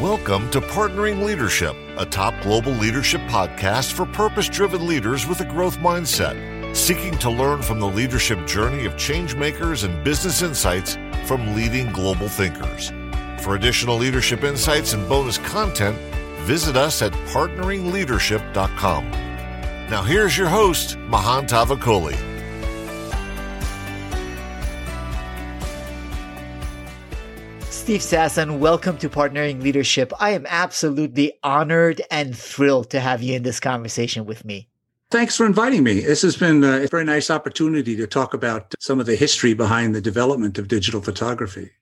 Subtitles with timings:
[0.00, 5.44] Welcome to Partnering Leadership, a top global leadership podcast for purpose driven leaders with a
[5.44, 10.96] growth mindset, seeking to learn from the leadership journey of change makers and business insights
[11.26, 12.90] from leading global thinkers.
[13.42, 15.98] For additional leadership insights and bonus content,
[16.44, 19.10] visit us at partneringleadership.com.
[19.90, 22.29] Now, here's your host, Mahan Tavakoli.
[27.90, 30.12] Steve Sasson, welcome to Partnering Leadership.
[30.20, 34.68] I am absolutely honored and thrilled to have you in this conversation with me.
[35.10, 35.98] Thanks for inviting me.
[35.98, 39.54] This has been uh, a very nice opportunity to talk about some of the history
[39.54, 41.72] behind the development of digital photography.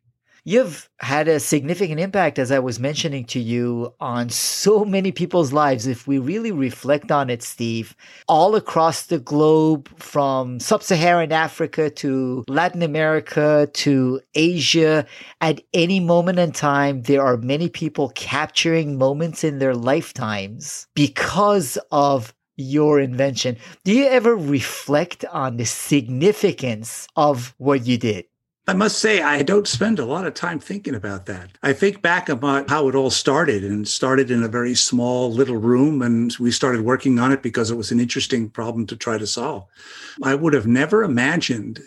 [0.49, 5.53] You've had a significant impact, as I was mentioning to you, on so many people's
[5.53, 5.87] lives.
[5.87, 7.95] If we really reflect on it, Steve,
[8.29, 15.05] all across the globe, from sub Saharan Africa to Latin America to Asia,
[15.43, 21.77] at any moment in time, there are many people capturing moments in their lifetimes because
[21.93, 23.59] of your invention.
[23.85, 28.25] Do you ever reflect on the significance of what you did?
[28.69, 31.53] I must say, I don't spend a lot of time thinking about that.
[31.63, 35.57] I think back about how it all started and started in a very small little
[35.57, 36.03] room.
[36.03, 39.27] And we started working on it because it was an interesting problem to try to
[39.27, 39.65] solve.
[40.23, 41.81] I would have never imagined,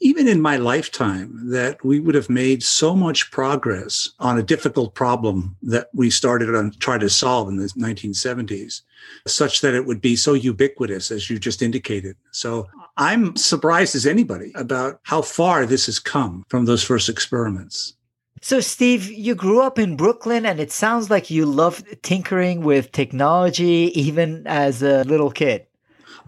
[0.00, 4.94] even in my lifetime, that we would have made so much progress on a difficult
[4.94, 8.80] problem that we started on trying to solve in the 1970s,
[9.28, 12.16] such that it would be so ubiquitous, as you just indicated.
[12.32, 12.66] So
[12.96, 17.94] I'm surprised as anybody about how far this has come from those first experiments.
[18.42, 22.92] So, Steve, you grew up in Brooklyn, and it sounds like you loved tinkering with
[22.92, 25.66] technology even as a little kid.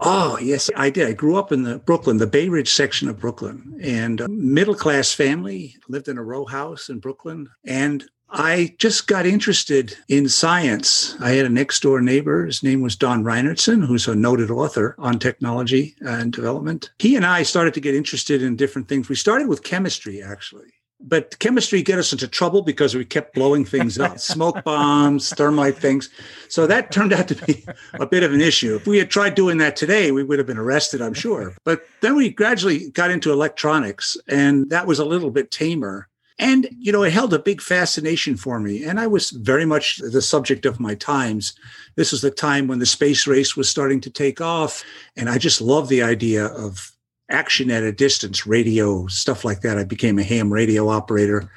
[0.01, 1.07] Oh, yes, I did.
[1.07, 5.13] I grew up in the Brooklyn, the Bay Ridge section of Brooklyn, and middle class
[5.13, 7.49] family, lived in a row house in Brooklyn.
[7.65, 11.15] And I just got interested in science.
[11.19, 12.45] I had a next door neighbor.
[12.45, 16.91] His name was Don Reinertsen, who's a noted author on technology and development.
[16.99, 19.09] He and I started to get interested in different things.
[19.09, 20.73] We started with chemistry, actually.
[21.01, 25.77] But chemistry get us into trouble because we kept blowing things up, smoke bombs, thermite
[25.77, 26.09] things.
[26.49, 28.75] So that turned out to be a bit of an issue.
[28.75, 31.55] If we had tried doing that today, we would have been arrested, I'm sure.
[31.63, 36.08] But then we gradually got into electronics, and that was a little bit tamer.
[36.39, 38.83] And, you know, it held a big fascination for me.
[38.83, 41.53] And I was very much the subject of my times.
[41.95, 44.83] This was the time when the space race was starting to take off.
[45.17, 46.93] And I just loved the idea of
[47.29, 49.77] action at a distance, radio, stuff like that.
[49.77, 51.51] I became a ham radio operator.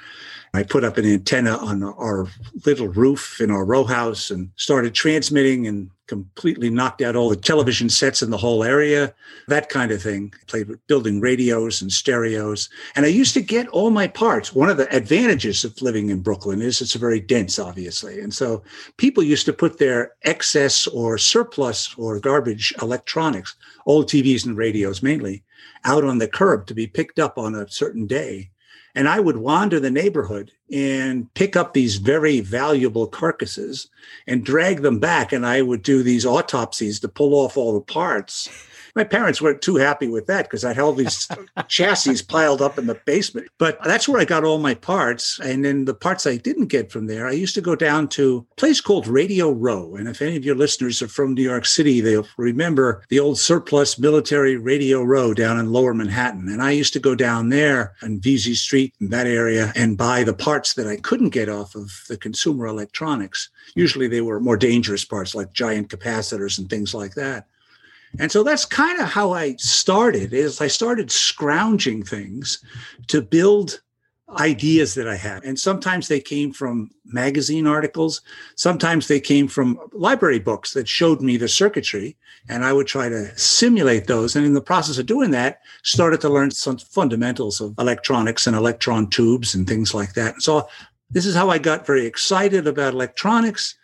[0.53, 2.27] I put up an antenna on our
[2.67, 7.37] little roof in our row house and started transmitting and completely knocked out all the
[7.37, 9.15] television sets in the whole area,
[9.49, 10.31] that kind of thing.
[10.35, 12.69] I played with building radios and stereos.
[12.95, 14.55] And I used to get all my parts.
[14.55, 18.21] One of the advantages of living in Brooklyn is it's very dense, obviously.
[18.21, 18.63] And so
[18.99, 23.57] people used to put their excess or surplus or garbage electronics,
[23.87, 25.43] old TVs and radios mainly,
[25.87, 28.51] out on the curb to be picked up on a certain day.
[28.95, 33.89] And I would wander the neighborhood and pick up these very valuable carcasses
[34.27, 35.33] and drag them back.
[35.33, 38.51] And I would do these autopsies to pull off all the parts
[38.95, 41.29] my parents weren't too happy with that because I had all these
[41.69, 43.49] chassis piled up in the basement.
[43.59, 45.41] But that's where I got all my parts.
[45.41, 48.47] And then the parts I didn't get from there, I used to go down to
[48.53, 49.95] a place called Radio Row.
[49.95, 53.39] And if any of your listeners are from New York City, they'll remember the old
[53.39, 56.49] surplus military Radio Row down in lower Manhattan.
[56.49, 60.25] And I used to go down there on Vesey Street in that area and buy
[60.25, 63.49] the parts that I couldn't get off of the consumer electronics.
[63.75, 67.47] Usually they were more dangerous parts like giant capacitors and things like that.
[68.19, 72.63] And so that's kind of how I started is I started scrounging things
[73.09, 73.81] to build
[74.39, 75.45] ideas that I had.
[75.45, 78.23] And sometimes they came from magazine articles.
[78.55, 82.17] Sometimes they came from library books that showed me the circuitry.
[82.49, 84.35] And I would try to simulate those.
[84.35, 88.57] And in the process of doing that, started to learn some fundamentals of electronics and
[88.57, 90.41] electron tubes and things like that.
[90.43, 90.67] So
[91.11, 93.77] this is how I got very excited about electronics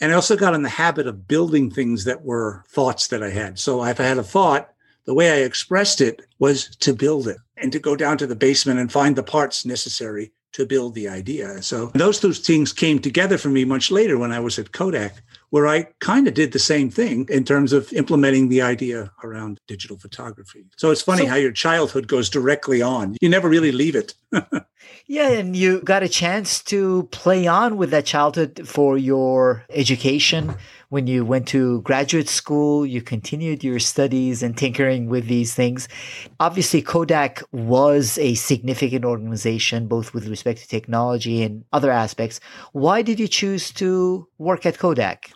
[0.00, 3.30] and I also got in the habit of building things that were thoughts that I
[3.30, 3.58] had.
[3.58, 4.70] So if I had a thought,
[5.06, 8.36] the way I expressed it was to build it and to go down to the
[8.36, 11.60] basement and find the parts necessary to build the idea.
[11.62, 15.22] So those two things came together for me much later when I was at Kodak
[15.54, 19.60] where I kind of did the same thing in terms of implementing the idea around
[19.68, 20.64] digital photography.
[20.76, 23.16] So it's funny so, how your childhood goes directly on.
[23.20, 24.14] You never really leave it.
[25.06, 30.54] yeah, and you got a chance to play on with that childhood for your education.
[30.88, 35.88] When you went to graduate school, you continued your studies and tinkering with these things.
[36.40, 42.40] Obviously, Kodak was a significant organization, both with respect to technology and other aspects.
[42.72, 45.32] Why did you choose to work at Kodak?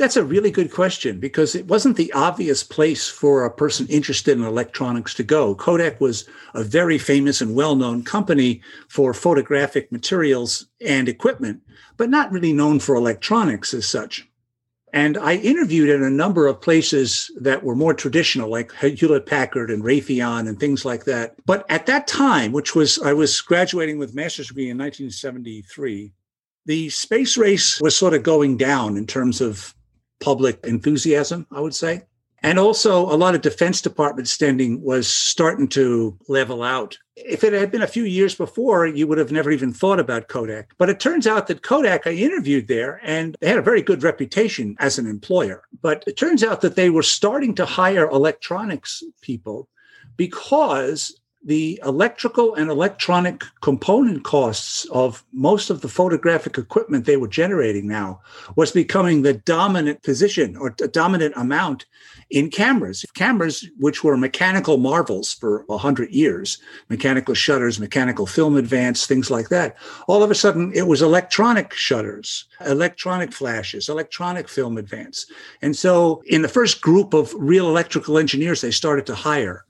[0.00, 4.38] That's a really good question because it wasn't the obvious place for a person interested
[4.38, 5.54] in electronics to go.
[5.54, 11.60] Kodak was a very famous and well known company for photographic materials and equipment,
[11.98, 14.26] but not really known for electronics as such.
[14.94, 19.70] And I interviewed in a number of places that were more traditional, like Hewlett Packard
[19.70, 21.34] and Raytheon and things like that.
[21.44, 26.10] But at that time, which was, I was graduating with master's degree in 1973,
[26.64, 29.74] the space race was sort of going down in terms of
[30.20, 32.02] public enthusiasm, I would say.
[32.42, 36.96] And also, a lot of Defense Department spending was starting to level out.
[37.16, 40.28] If it had been a few years before, you would have never even thought about
[40.28, 40.72] Kodak.
[40.78, 44.02] But it turns out that Kodak, I interviewed there, and they had a very good
[44.02, 45.64] reputation as an employer.
[45.82, 49.68] But it turns out that they were starting to hire electronics people
[50.16, 57.28] because the electrical and electronic component costs of most of the photographic equipment they were
[57.28, 58.20] generating now
[58.56, 61.86] was becoming the dominant position or dominant amount
[62.28, 63.06] in cameras.
[63.14, 66.58] Cameras, which were mechanical marvels for 100 years,
[66.90, 69.76] mechanical shutters, mechanical film advance, things like that.
[70.08, 75.26] All of a sudden, it was electronic shutters, electronic flashes, electronic film advance.
[75.62, 79.64] And so, in the first group of real electrical engineers, they started to hire.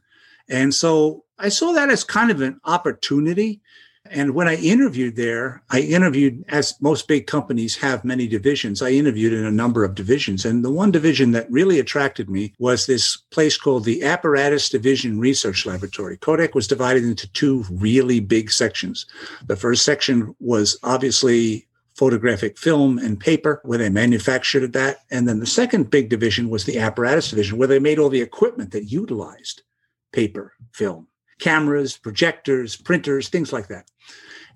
[0.51, 3.61] And so I saw that as kind of an opportunity.
[4.07, 8.91] And when I interviewed there, I interviewed, as most big companies have many divisions, I
[8.91, 10.45] interviewed in a number of divisions.
[10.45, 15.21] And the one division that really attracted me was this place called the Apparatus Division
[15.21, 16.17] Research Laboratory.
[16.17, 19.07] Kodak was divided into two really big sections.
[19.47, 25.01] The first section was obviously photographic film and paper, where they manufactured that.
[25.11, 28.23] And then the second big division was the apparatus division, where they made all the
[28.23, 29.63] equipment that utilized
[30.11, 31.09] paper, film,
[31.41, 33.91] cameras, projectors, printers, things like that.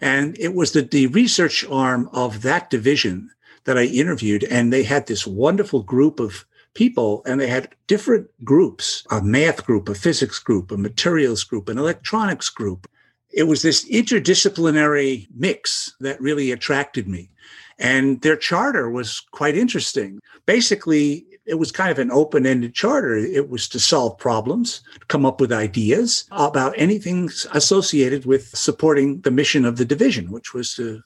[0.00, 3.30] And it was the, the research arm of that division
[3.64, 4.44] that I interviewed.
[4.44, 6.44] And they had this wonderful group of
[6.74, 11.68] people and they had different groups a math group, a physics group, a materials group,
[11.68, 12.88] an electronics group.
[13.32, 17.30] It was this interdisciplinary mix that really attracted me.
[17.78, 20.20] And their charter was quite interesting.
[20.46, 23.16] Basically, it was kind of an open ended charter.
[23.16, 29.30] It was to solve problems, come up with ideas about anything associated with supporting the
[29.30, 31.02] mission of the division, which was to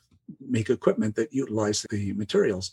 [0.49, 2.73] make equipment that utilized the materials.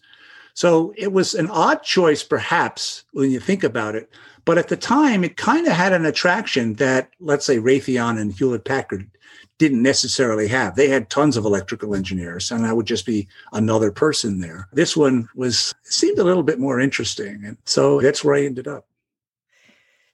[0.55, 4.09] So it was an odd choice, perhaps, when you think about it.
[4.45, 8.31] But at the time, it kind of had an attraction that, let's say, Raytheon and
[8.31, 9.09] Hewlett Packard
[9.57, 10.75] didn't necessarily have.
[10.75, 14.69] They had tons of electrical engineers, and I would just be another person there.
[14.71, 18.67] This one was seemed a little bit more interesting, and so that's where I ended
[18.67, 18.85] up.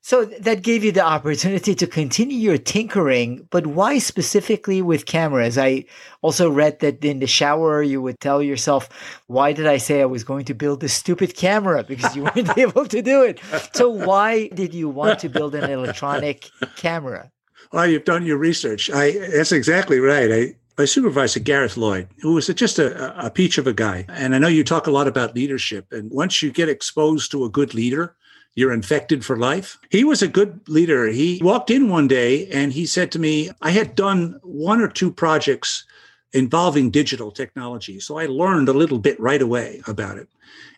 [0.03, 5.59] So that gave you the opportunity to continue your tinkering, but why specifically with cameras?
[5.59, 5.86] I
[6.24, 8.89] also read that in the shower you would tell yourself,
[9.27, 12.57] "Why did I say I was going to build this stupid camera?" Because you weren't
[12.57, 13.39] able to do it.
[13.74, 17.31] So why did you want to build an electronic camera?
[17.71, 18.89] Well, you've done your research.
[18.89, 20.31] I that's exactly right.
[20.31, 24.06] I my supervisor, Gareth Lloyd, who was just a, a peach of a guy.
[24.09, 25.92] And I know you talk a lot about leadership.
[25.92, 28.15] And once you get exposed to a good leader,
[28.56, 29.77] you're infected for life.
[29.89, 31.07] He was a good leader.
[31.07, 34.88] He walked in one day and he said to me, I had done one or
[34.88, 35.86] two projects
[36.33, 37.99] involving digital technology.
[37.99, 40.28] So I learned a little bit right away about it.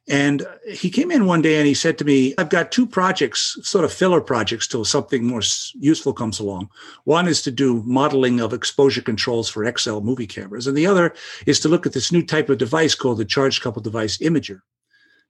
[0.09, 3.57] And he came in one day and he said to me, I've got two projects,
[3.63, 5.41] sort of filler projects till something more
[5.79, 6.69] useful comes along.
[7.05, 11.13] One is to do modeling of exposure controls for XL movie cameras, and the other
[11.45, 14.59] is to look at this new type of device called the charge coupled device imager.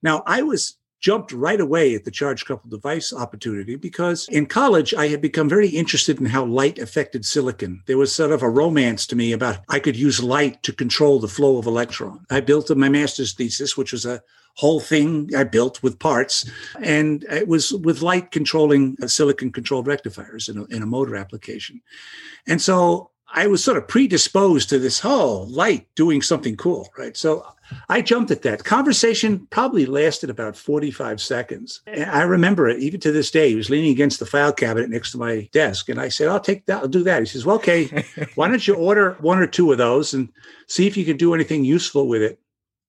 [0.02, 4.94] Now, I was jumped right away at the charge coupled device opportunity because in college
[4.94, 7.82] I had become very interested in how light affected silicon.
[7.84, 11.20] There was sort of a romance to me about I could use light to control
[11.20, 12.24] the flow of electron.
[12.30, 14.22] I built my master's thesis, which was a
[14.54, 19.86] whole thing I built with parts, and it was with light controlling uh, silicon controlled
[19.86, 21.82] rectifiers in a, in a motor application.
[22.46, 27.16] And so I was sort of predisposed to this whole light doing something cool, right?
[27.16, 27.44] So
[27.88, 28.64] I jumped at that.
[28.64, 31.80] Conversation probably lasted about 45 seconds.
[31.86, 33.50] And I remember it even to this day.
[33.50, 35.88] He was leaning against the file cabinet next to my desk.
[35.88, 36.82] And I said, I'll take that.
[36.82, 37.20] I'll do that.
[37.20, 38.04] He says, Well, okay,
[38.34, 40.30] why don't you order one or two of those and
[40.66, 42.38] see if you can do anything useful with it?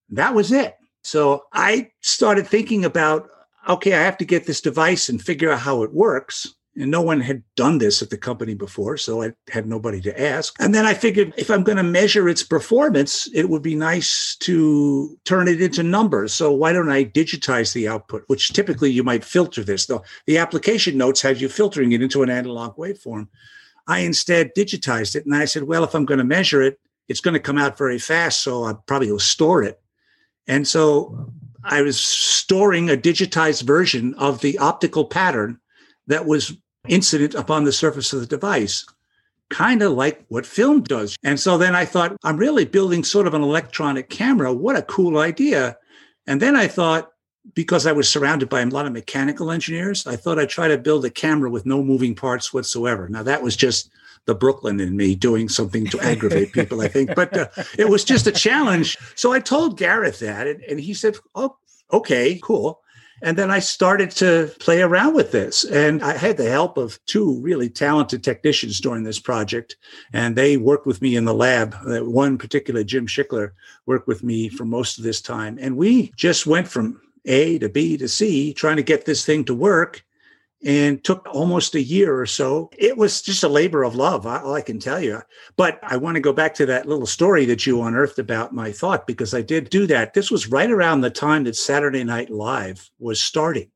[0.09, 0.75] That was it.
[1.03, 3.29] So I started thinking about
[3.67, 6.53] okay, I have to get this device and figure out how it works.
[6.77, 10.21] And no one had done this at the company before, so I had nobody to
[10.21, 10.53] ask.
[10.59, 14.35] And then I figured if I'm going to measure its performance, it would be nice
[14.41, 16.33] to turn it into numbers.
[16.33, 20.37] So why don't I digitize the output, which typically you might filter this, though the
[20.37, 23.29] application notes had you filtering it into an analog waveform.
[23.87, 26.77] I instead digitized it and I said, well, if I'm going to measure it,
[27.07, 29.79] it's going to come out very fast, so I probably will store it.
[30.47, 31.31] And so
[31.63, 35.59] I was storing a digitized version of the optical pattern
[36.07, 38.85] that was incident upon the surface of the device,
[39.49, 41.15] kind of like what film does.
[41.23, 44.53] And so then I thought, I'm really building sort of an electronic camera.
[44.53, 45.77] What a cool idea.
[46.27, 47.11] And then I thought,
[47.53, 50.77] because I was surrounded by a lot of mechanical engineers, I thought I'd try to
[50.77, 53.07] build a camera with no moving parts whatsoever.
[53.07, 53.91] Now, that was just
[54.25, 57.13] the Brooklyn in me doing something to aggravate people, I think.
[57.15, 58.97] But uh, it was just a challenge.
[59.15, 61.57] So I told Gareth that, and, and he said, Oh,
[61.93, 62.81] okay, cool.
[63.25, 65.65] And then I started to play around with this.
[65.65, 69.77] And I had the help of two really talented technicians during this project.
[70.13, 71.75] And they worked with me in the lab.
[71.87, 73.53] Uh, one particular, Jim Schueckler,
[73.87, 75.57] worked with me for most of this time.
[75.59, 79.43] And we just went from A to B to C, trying to get this thing
[79.45, 80.04] to work
[80.65, 82.71] and took almost a year or so.
[82.77, 85.21] It was just a labor of love, all I can tell you.
[85.55, 88.71] But I want to go back to that little story that you unearthed about my
[88.71, 90.15] thought, because I did do that.
[90.15, 93.69] This was right around the time that Saturday Night Live was starting.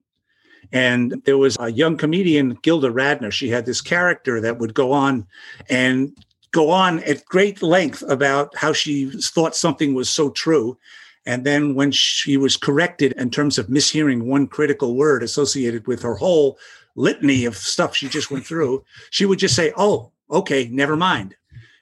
[0.72, 3.32] And there was a young comedian, Gilda Radner.
[3.32, 5.28] She had this character that would go on
[5.70, 6.16] and
[6.52, 10.78] go on at great length about how she thought something was so true.
[11.26, 16.02] And then when she was corrected in terms of mishearing one critical word associated with
[16.02, 16.58] her whole
[16.96, 21.36] litany of stuff she just went through, she would just say, Oh, okay, never mind.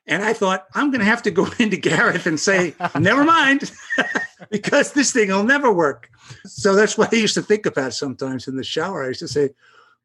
[0.10, 3.72] And I thought, I'm going to have to go into Gareth and say, never mind,
[4.50, 6.10] because this thing will never work.
[6.46, 9.04] So that's what I used to think about sometimes in the shower.
[9.04, 9.50] I used to say,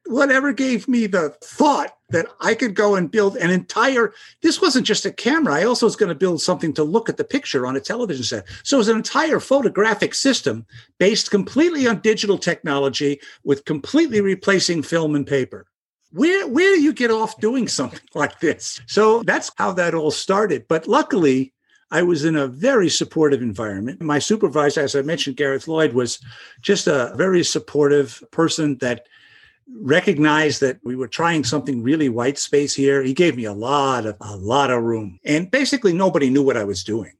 [0.07, 4.87] whatever gave me the thought that I could go and build an entire, this wasn't
[4.87, 5.55] just a camera.
[5.55, 8.25] I also was going to build something to look at the picture on a television
[8.25, 8.47] set.
[8.63, 10.67] So it was an entire photographic system
[10.99, 15.67] based completely on digital technology with completely replacing film and paper.
[16.11, 18.81] Where, where do you get off doing something like this?
[18.87, 20.67] So that's how that all started.
[20.69, 21.53] But luckily,
[21.91, 24.01] I was in a very supportive environment.
[24.01, 26.21] My supervisor, as I mentioned, Gareth Lloyd, was
[26.63, 29.07] just a very supportive person that
[29.69, 33.03] recognized that we were trying something really white space here.
[33.03, 35.19] He gave me a lot of a lot of room.
[35.25, 37.13] And basically nobody knew what I was doing.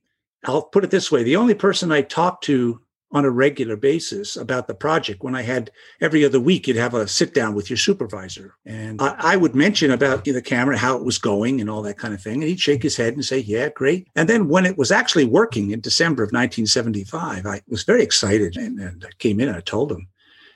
[0.45, 2.81] I'll put it this way, the only person I talked to
[3.13, 5.71] on a regular basis about the project when I had
[6.01, 8.55] every other week, you'd have a sit down with your supervisor.
[8.65, 11.99] And I, I, would mention about the camera, how it was going and all that
[11.99, 12.37] kind of thing.
[12.37, 14.09] And he'd shake his head and say, yeah, great.
[14.17, 18.57] And then when it was actually working in December of 1975, I was very excited
[18.57, 20.09] and, and I came in and I told him,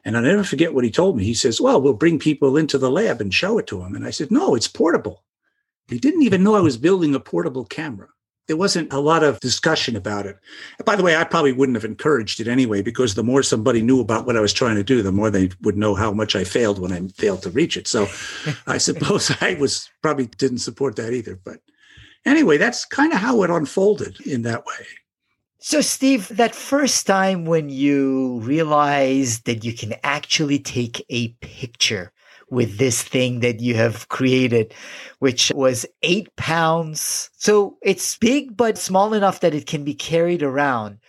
[0.07, 1.25] and I'll never forget what he told me.
[1.25, 3.97] He says, Well, we'll bring people into the lab and show it to them.
[3.97, 5.25] And I said, No, it's portable.
[5.89, 8.09] He didn't even know I was building a portable camera.
[8.47, 10.39] There wasn't a lot of discussion about it.
[10.85, 13.99] By the way, I probably wouldn't have encouraged it anyway, because the more somebody knew
[14.01, 16.45] about what I was trying to do, the more they would know how much I
[16.45, 17.89] failed when I failed to reach it.
[17.89, 18.07] So
[18.69, 21.35] I suppose I was probably didn't support that either.
[21.35, 21.59] But
[22.25, 24.87] anyway, that's kind of how it unfolded in that way.
[25.69, 32.13] So, Steve, that first time when you realized that you can actually take a picture
[32.49, 34.73] with this thing that you have created,
[35.19, 37.31] which was eight pounds.
[37.37, 41.01] So it's big, but small enough that it can be carried around.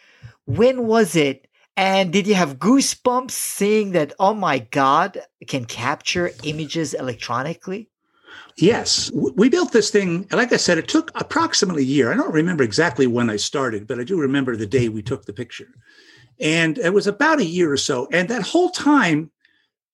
[0.46, 1.48] When was it?
[1.76, 7.92] And did you have goosebumps seeing that, oh my God, can capture images electronically?
[8.58, 10.28] Yes, we built this thing.
[10.32, 12.12] Like I said, it took approximately a year.
[12.12, 15.26] I don't remember exactly when I started, but I do remember the day we took
[15.26, 15.68] the picture.
[16.40, 18.08] And it was about a year or so.
[18.12, 19.30] And that whole time,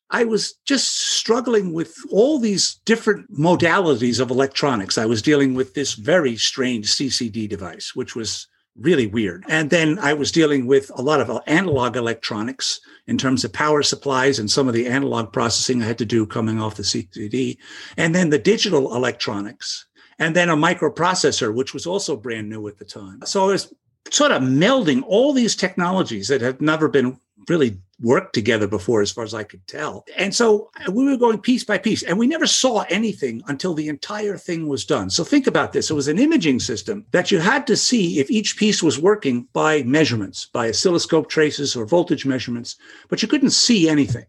[0.10, 4.98] I was just struggling with all these different modalities of electronics.
[4.98, 8.48] I was dealing with this very strange CCD device, which was
[8.80, 9.46] really weird.
[9.48, 13.84] And then I was dealing with a lot of analog electronics in terms of power
[13.84, 17.58] supplies and some of the analog processing I had to do coming off the CCD,
[17.98, 19.86] and then the digital electronics,
[20.20, 23.22] and then a microprocessor, which was also brand new at the time.
[23.25, 23.74] So I was
[24.10, 27.20] sort of melding all these technologies that had never been
[27.50, 30.06] really worked together before, as far as I could tell.
[30.18, 33.74] And so uh, we were going piece by piece, and we never saw anything until
[33.74, 35.10] the entire thing was done.
[35.10, 38.30] So think about this it was an imaging system that you had to see if
[38.30, 42.76] each piece was working by measurements, by oscilloscope traces or voltage measurements,
[43.10, 44.26] but you couldn't see anything.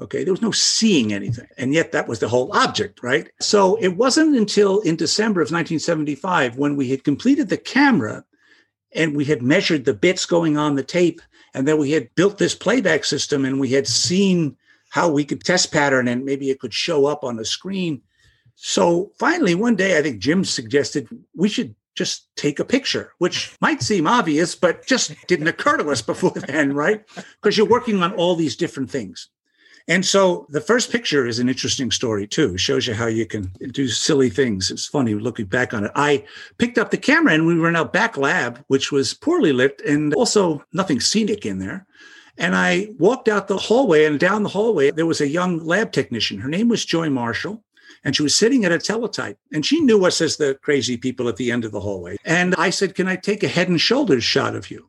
[0.00, 1.48] Okay, there was no seeing anything.
[1.56, 3.28] And yet that was the whole object, right?
[3.40, 8.24] So it wasn't until in December of 1975 when we had completed the camera
[8.94, 11.20] and we had measured the bits going on the tape.
[11.58, 14.56] And then we had built this playback system and we had seen
[14.90, 18.00] how we could test pattern and maybe it could show up on the screen.
[18.54, 23.56] So finally, one day, I think Jim suggested we should just take a picture, which
[23.60, 27.04] might seem obvious, but just didn't occur to us before then, right?
[27.42, 29.28] Because you're working on all these different things.
[29.88, 32.54] And so the first picture is an interesting story too.
[32.54, 34.70] It shows you how you can do silly things.
[34.70, 35.92] It's funny looking back on it.
[35.94, 36.26] I
[36.58, 39.80] picked up the camera and we were in a back lab, which was poorly lit
[39.86, 41.86] and also nothing scenic in there.
[42.36, 45.90] And I walked out the hallway and down the hallway, there was a young lab
[45.90, 46.38] technician.
[46.38, 47.64] Her name was Joy Marshall.
[48.04, 51.28] And she was sitting at a teletype and she knew us as the crazy people
[51.28, 52.16] at the end of the hallway.
[52.24, 54.88] And I said, Can I take a head and shoulders shot of you?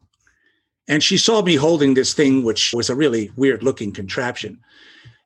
[0.88, 4.60] And she saw me holding this thing, which was a really weird looking contraption.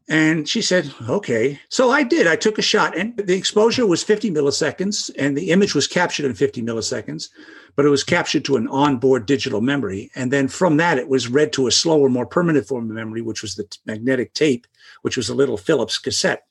[0.10, 1.60] And she said, okay.
[1.70, 2.28] So I did.
[2.28, 6.26] I took a shot, and the exposure was 50 milliseconds, and the image was captured
[6.26, 7.30] in 50 milliseconds,
[7.76, 10.12] but it was captured to an onboard digital memory.
[10.16, 13.22] And then from that, it was read to a slower, more permanent form of memory,
[13.22, 14.68] which was the magnetic tape,
[15.04, 16.46] which was a little Philips cassette.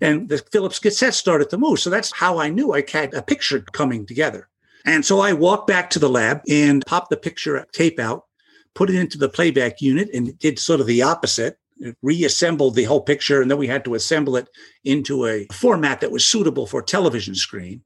[0.00, 1.80] And the Philips cassette started to move.
[1.80, 4.48] So that's how I knew I had a picture coming together.
[4.84, 8.26] And so I walked back to the lab and popped the picture tape out,
[8.74, 11.58] put it into the playback unit, and did sort of the opposite
[12.02, 14.48] reassembled the whole picture and then we had to assemble it
[14.84, 17.82] into a format that was suitable for television screen.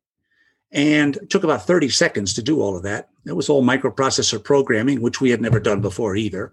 [0.70, 3.08] And it took about 30 seconds to do all of that.
[3.26, 6.52] It was all microprocessor programming which we had never done before either.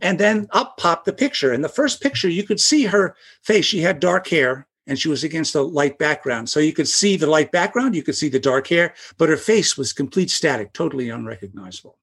[0.00, 3.64] And then up popped the picture and the first picture you could see her face.
[3.64, 6.48] She had dark hair and she was against a light background.
[6.48, 9.36] So you could see the light background you could see the dark hair but her
[9.36, 11.98] face was complete static totally unrecognizable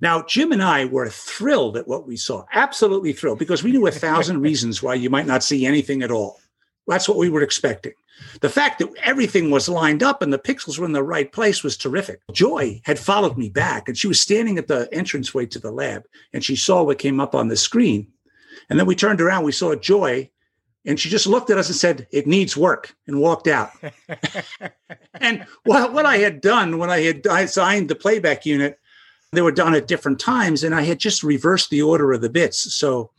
[0.00, 3.86] now, Jim and I were thrilled at what we saw, absolutely thrilled, because we knew
[3.86, 6.38] a thousand reasons why you might not see anything at all.
[6.86, 7.92] That's what we were expecting.
[8.40, 11.62] The fact that everything was lined up and the pixels were in the right place
[11.62, 12.20] was terrific.
[12.32, 16.04] Joy had followed me back and she was standing at the entranceway to the lab
[16.32, 18.06] and she saw what came up on the screen.
[18.70, 20.30] And then we turned around, we saw Joy,
[20.86, 23.70] and she just looked at us and said, It needs work, and walked out.
[25.14, 28.78] and what, what I had done when I had designed the playback unit
[29.36, 32.30] they were done at different times, and I had just reversed the order of the
[32.30, 32.74] bits.
[32.74, 33.10] So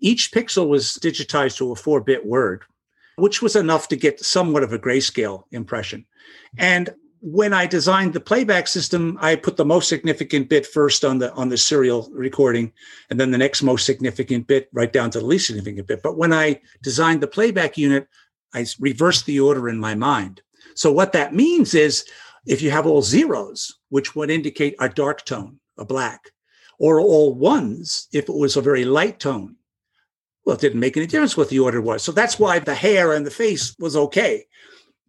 [0.00, 2.62] each pixel was digitized to a four bit word,
[3.16, 6.04] which was enough to get somewhat of a grayscale impression.
[6.58, 11.18] And when I designed the playback system, I put the most significant bit first on
[11.18, 12.72] the on the serial recording,
[13.08, 16.02] and then the next most significant bit right down to the least significant bit.
[16.02, 18.08] But when I designed the playback unit,
[18.52, 20.42] I reversed the order in my mind.
[20.74, 22.04] So what that means is
[22.44, 26.30] if you have all zeros, which would indicate a dark tone, a black,
[26.78, 29.56] or all ones if it was a very light tone,
[30.44, 32.02] well, it didn't make any difference what the order was.
[32.02, 34.44] So that's why the hair and the face was okay.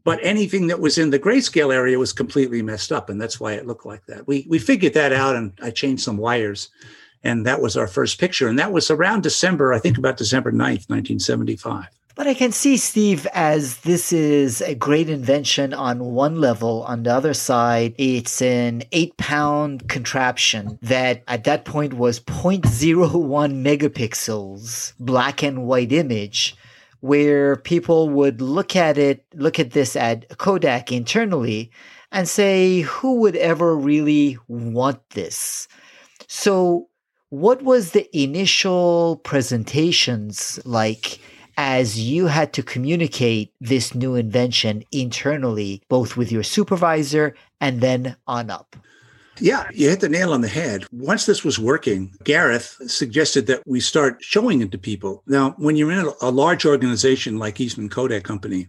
[0.04, 3.10] But anything that was in the grayscale area was completely messed up.
[3.10, 4.28] And that's why it looked like that.
[4.28, 6.69] We, we figured that out and I changed some wires.
[7.23, 8.49] And that was our first picture.
[8.49, 11.88] And that was around December, I think about December 9th, 1975.
[12.15, 16.84] But I can see, Steve, as this is a great invention on one level.
[16.84, 23.10] On the other side, it's an eight pound contraption that at that point was 0.01
[23.63, 26.56] megapixels, black and white image,
[26.99, 31.71] where people would look at it, look at this at Kodak internally
[32.12, 35.67] and say, who would ever really want this?
[36.28, 36.89] So,
[37.30, 41.19] what was the initial presentations like?
[41.58, 48.16] As you had to communicate this new invention internally, both with your supervisor and then
[48.28, 48.76] on up?
[49.39, 50.86] Yeah, you hit the nail on the head.
[50.92, 55.24] Once this was working, Gareth suggested that we start showing it to people.
[55.26, 58.68] Now, when you're in a, large organization like Eastman Kodak Company,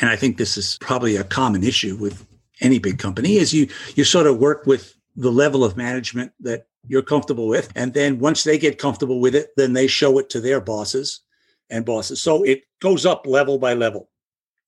[0.00, 2.26] and I think this is probably a common issue with
[2.60, 6.66] any big company, is you you sort of work with the level of management that
[6.88, 10.28] you're comfortable with, and then once they get comfortable with it, then they show it
[10.30, 11.20] to their bosses,
[11.70, 12.20] and bosses.
[12.20, 14.08] So it goes up level by level.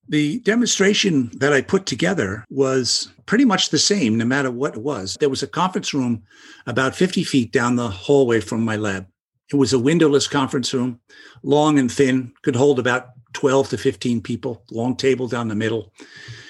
[0.08, 4.82] The demonstration that I put together was pretty much the same, no matter what it
[4.82, 5.16] was.
[5.20, 6.24] There was a conference room
[6.66, 9.06] about 50 feet down the hallway from my lab.
[9.52, 11.00] It was a windowless conference room,
[11.42, 15.92] long and thin, could hold about 12 to 15 people, long table down the middle.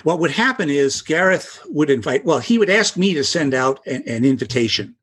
[0.03, 3.81] What would happen is Gareth would invite, well, he would ask me to send out
[3.87, 4.97] an, an invitation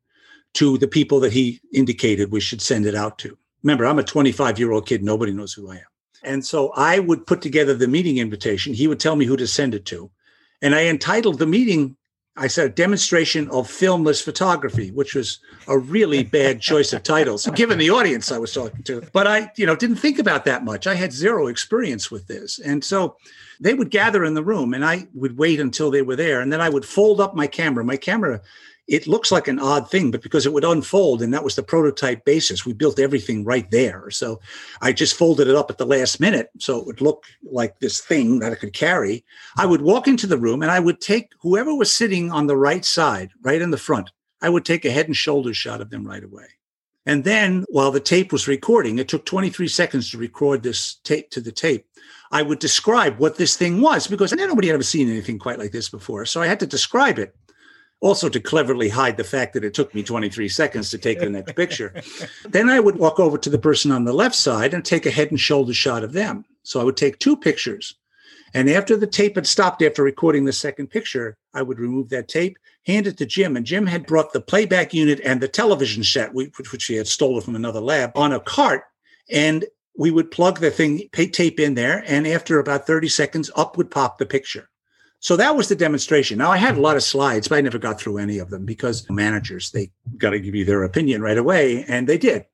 [0.55, 3.37] to the people that he indicated we should send it out to.
[3.63, 5.03] Remember, I'm a 25 year old kid.
[5.03, 5.81] Nobody knows who I am.
[6.23, 8.73] And so I would put together the meeting invitation.
[8.73, 10.11] He would tell me who to send it to.
[10.61, 11.95] And I entitled the meeting,
[12.35, 17.77] I said, Demonstration of Filmless Photography, which was a really bad choice of titles, given
[17.77, 19.01] the audience I was talking to.
[19.13, 20.87] But I, you know, didn't think about that much.
[20.87, 22.59] I had zero experience with this.
[22.59, 23.15] And so
[23.61, 26.41] they would gather in the room and I would wait until they were there.
[26.41, 27.83] And then I would fold up my camera.
[27.85, 28.41] My camera
[28.89, 31.61] it looks like an odd thing, but because it would unfold and that was the
[31.61, 34.09] prototype basis, we built everything right there.
[34.09, 34.41] So
[34.81, 38.01] I just folded it up at the last minute so it would look like this
[38.01, 39.23] thing that I could carry.
[39.57, 42.57] I would walk into the room and I would take whoever was sitting on the
[42.57, 44.09] right side, right in the front,
[44.41, 46.47] I would take a head and shoulders shot of them right away.
[47.05, 51.29] And then while the tape was recording, it took 23 seconds to record this tape
[51.31, 51.85] to the tape.
[52.31, 55.71] I would describe what this thing was because nobody had ever seen anything quite like
[55.71, 56.25] this before.
[56.25, 57.35] So I had to describe it
[58.01, 61.29] also to cleverly hide the fact that it took me 23 seconds to take the
[61.29, 61.93] next picture.
[62.45, 65.11] then I would walk over to the person on the left side and take a
[65.11, 66.45] head and shoulder shot of them.
[66.63, 67.95] So I would take two pictures.
[68.53, 72.27] And after the tape had stopped after recording the second picture, I would remove that
[72.27, 73.55] tape, hand it to Jim.
[73.55, 77.41] And Jim had brought the playback unit and the television set, which he had stolen
[77.41, 78.83] from another lab, on a cart.
[79.29, 79.65] And
[79.97, 82.03] we would plug the thing, tape in there.
[82.07, 84.68] And after about 30 seconds, up would pop the picture.
[85.21, 86.37] So that was the demonstration.
[86.37, 88.65] Now I had a lot of slides, but I never got through any of them
[88.65, 91.83] because managers, they got to give you their opinion right away.
[91.83, 92.45] And they did.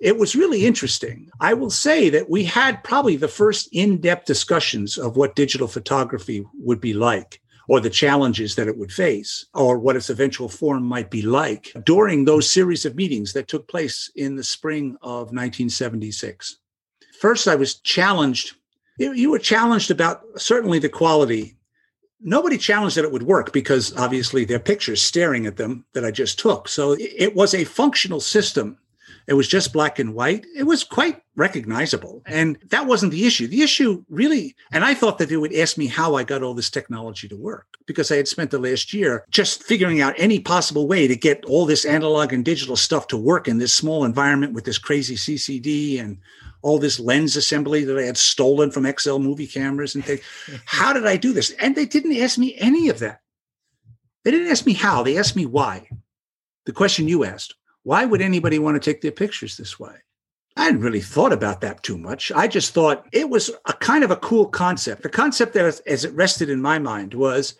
[0.00, 1.28] It was really interesting.
[1.40, 5.68] I will say that we had probably the first in depth discussions of what digital
[5.68, 10.48] photography would be like, or the challenges that it would face, or what its eventual
[10.48, 14.96] form might be like during those series of meetings that took place in the spring
[15.02, 16.58] of 1976.
[17.20, 18.54] First, I was challenged.
[18.98, 21.57] You were challenged about certainly the quality
[22.20, 26.04] nobody challenged that it would work because obviously there are pictures staring at them that
[26.04, 26.68] I just took.
[26.68, 28.78] So it was a functional system.
[29.26, 30.46] It was just black and white.
[30.56, 32.22] It was quite recognizable.
[32.26, 33.46] And that wasn't the issue.
[33.46, 36.54] The issue really, and I thought that they would ask me how I got all
[36.54, 40.40] this technology to work because I had spent the last year just figuring out any
[40.40, 44.04] possible way to get all this analog and digital stuff to work in this small
[44.04, 46.18] environment with this crazy CCD and
[46.62, 50.20] all this lens assembly that I had stolen from XL movie cameras and things.
[50.64, 51.50] how did I do this?
[51.52, 53.20] And they didn't ask me any of that.
[54.24, 55.88] They didn't ask me how, they asked me why.
[56.66, 59.94] The question you asked why would anybody want to take their pictures this way?
[60.56, 62.32] I hadn't really thought about that too much.
[62.32, 65.02] I just thought it was a kind of a cool concept.
[65.02, 67.54] The concept that, as it rested in my mind, was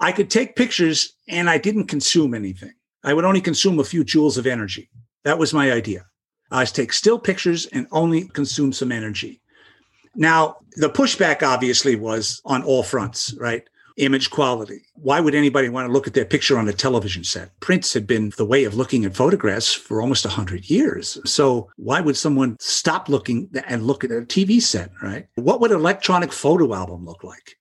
[0.00, 2.74] I could take pictures and I didn't consume anything.
[3.04, 4.90] I would only consume a few joules of energy.
[5.24, 6.06] That was my idea.
[6.52, 9.40] I take still pictures and only consume some energy.
[10.14, 13.64] Now, the pushback obviously was on all fronts, right?
[13.96, 14.82] Image quality.
[14.94, 17.58] Why would anybody want to look at their picture on a television set?
[17.60, 21.18] Prints had been the way of looking at photographs for almost 100 years.
[21.24, 25.26] So, why would someone stop looking and look at a TV set, right?
[25.34, 27.58] What would an electronic photo album look like?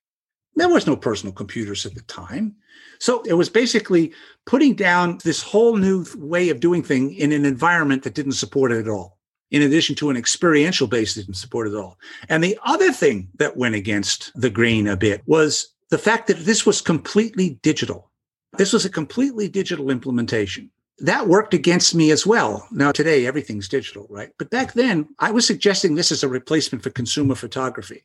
[0.55, 2.55] There was no personal computers at the time.
[3.01, 4.13] So it was basically
[4.45, 8.71] putting down this whole new way of doing thing in an environment that didn't support
[8.71, 9.17] it at all.
[9.49, 11.97] In addition to an experiential base that didn't support it at all.
[12.29, 16.45] And the other thing that went against the grain a bit was the fact that
[16.45, 18.11] this was completely digital.
[18.59, 20.69] This was a completely digital implementation.
[20.99, 22.67] That worked against me as well.
[22.71, 24.29] Now, today, everything's digital, right?
[24.37, 28.03] But back then, I was suggesting this as a replacement for consumer photography.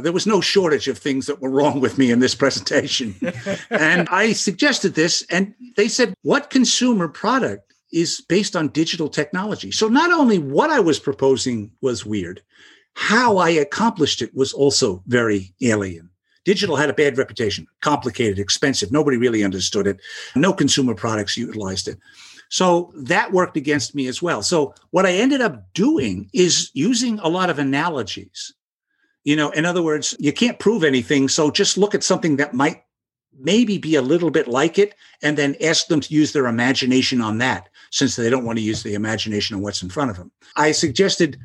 [0.00, 3.16] There was no shortage of things that were wrong with me in this presentation.
[3.70, 9.72] and I suggested this, and they said, What consumer product is based on digital technology?
[9.72, 12.40] So not only what I was proposing was weird,
[12.94, 16.10] how I accomplished it was also very alien.
[16.44, 18.92] Digital had a bad reputation, complicated, expensive.
[18.92, 20.00] Nobody really understood it.
[20.36, 21.98] No consumer products utilized it.
[22.50, 24.42] So that worked against me as well.
[24.42, 28.54] So what I ended up doing is using a lot of analogies
[29.28, 31.28] you know, in other words, you can't prove anything.
[31.28, 32.84] So just look at something that might
[33.38, 37.20] maybe be a little bit like it and then ask them to use their imagination
[37.20, 40.16] on that since they don't want to use the imagination on what's in front of
[40.16, 40.32] them.
[40.56, 41.38] I suggested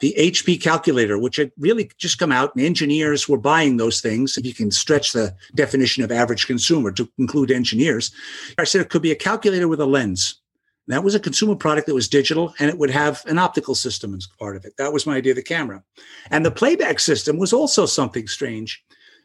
[0.00, 4.38] the HP calculator, which had really just come out, and engineers were buying those things.
[4.38, 8.12] If you can stretch the definition of average consumer to include engineers,
[8.56, 10.40] I said it could be a calculator with a lens.
[10.88, 14.14] That was a consumer product that was digital and it would have an optical system
[14.14, 14.76] as part of it.
[14.78, 15.82] That was my idea of the camera.
[16.30, 18.84] And the playback system was also something strange.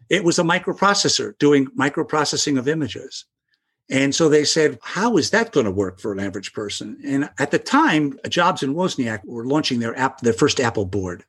[0.09, 3.25] It was a microprocessor doing microprocessing of images.
[3.89, 6.97] And so they said, how is that going to work for an average person?
[7.05, 11.25] And at the time, Jobs and Wozniak were launching their app, their first Apple board.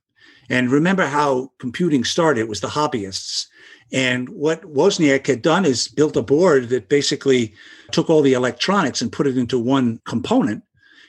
[0.49, 3.47] And remember how computing started it was the hobbyists.
[3.92, 7.55] And what Wozniak had done is built a board that basically
[7.90, 10.64] took all the electronics and put it into one component.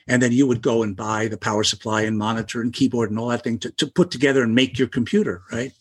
[0.06, 3.18] And then you would go and buy the power supply and monitor and keyboard and
[3.18, 5.72] all that thing to, to put together and make your computer, right?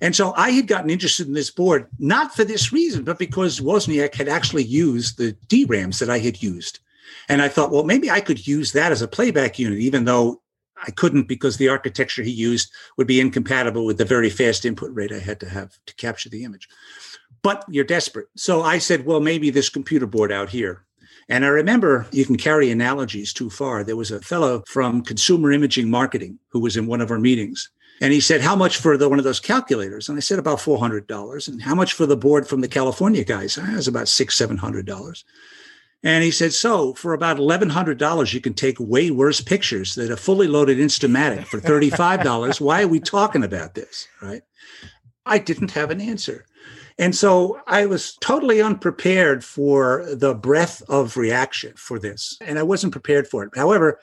[0.00, 3.60] And so I had gotten interested in this board, not for this reason, but because
[3.60, 6.80] Wozniak had actually used the DRAMs that I had used.
[7.28, 10.42] And I thought, well, maybe I could use that as a playback unit, even though
[10.86, 14.92] I couldn't because the architecture he used would be incompatible with the very fast input
[14.92, 16.68] rate I had to have to capture the image.
[17.42, 18.28] But you're desperate.
[18.36, 20.84] So I said, well, maybe this computer board out here.
[21.28, 23.84] And I remember you can carry analogies too far.
[23.84, 27.70] There was a fellow from consumer imaging marketing who was in one of our meetings.
[28.00, 30.08] And he said, How much for the, one of those calculators?
[30.08, 31.48] And I said, About $400.
[31.48, 33.56] And how much for the board from the California guys?
[33.56, 35.24] It was about six, $700.
[36.04, 40.16] And he said, So for about $1,100, you can take way worse pictures than a
[40.16, 42.60] fully loaded Instamatic for $35.
[42.60, 44.08] Why are we talking about this?
[44.20, 44.42] Right.
[45.24, 46.46] I didn't have an answer.
[46.98, 52.36] And so I was totally unprepared for the breadth of reaction for this.
[52.40, 53.50] And I wasn't prepared for it.
[53.54, 54.00] However,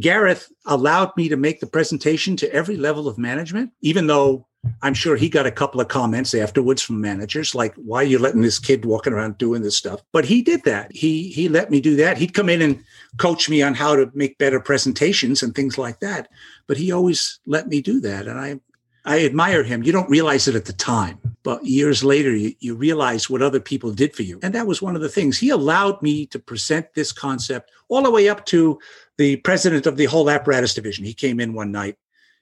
[0.00, 4.46] Gareth allowed me to make the presentation to every level of management, even though
[4.82, 8.18] I'm sure he got a couple of comments afterwards from managers like, why are you
[8.18, 10.02] letting this kid walking around doing this stuff?
[10.12, 10.90] But he did that.
[10.92, 12.18] He he let me do that.
[12.18, 12.82] He'd come in and
[13.18, 16.28] coach me on how to make better presentations and things like that.
[16.66, 18.26] But he always let me do that.
[18.26, 18.60] And I
[19.04, 19.82] I admire him.
[19.82, 23.60] You don't realize it at the time, but years later, you, you realize what other
[23.60, 24.38] people did for you.
[24.42, 25.38] And that was one of the things.
[25.38, 28.78] He allowed me to present this concept all the way up to
[29.18, 31.04] the president of the whole apparatus division.
[31.04, 31.98] He came in one night.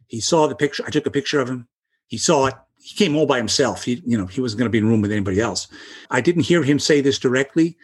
[0.07, 0.85] He saw the picture.
[0.87, 1.67] I took a picture of him.
[2.07, 2.55] He saw it.
[2.81, 3.85] He came all by himself.
[3.85, 5.69] He, you know, he wasn't going to be in a room with anybody else.
[6.11, 7.77] I didn't hear him say this directly,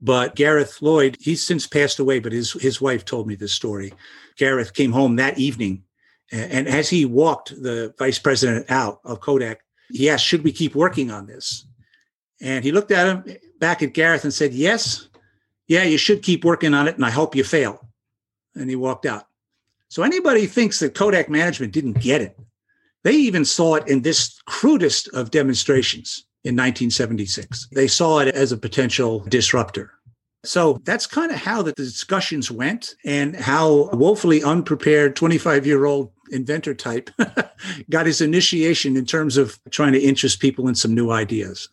[0.00, 3.92] but Gareth Lloyd, he's since passed away, but his, his wife told me this story.
[4.36, 5.84] Gareth came home that evening.
[6.34, 10.74] And as he walked the vice president out of Kodak, he asked, Should we keep
[10.74, 11.64] working on this?
[12.40, 15.08] And he looked at him back at Gareth and said, Yes,
[15.68, 16.96] yeah, you should keep working on it.
[16.96, 17.88] And I hope you fail.
[18.56, 19.28] And he walked out.
[19.88, 22.36] So anybody thinks that Kodak management didn't get it,
[23.04, 27.68] they even saw it in this crudest of demonstrations in 1976.
[27.72, 29.92] They saw it as a potential disruptor.
[30.44, 36.13] So that's kind of how the discussions went and how woefully unprepared 25 year old
[36.30, 37.10] inventor type
[37.90, 41.68] got his initiation in terms of trying to interest people in some new ideas.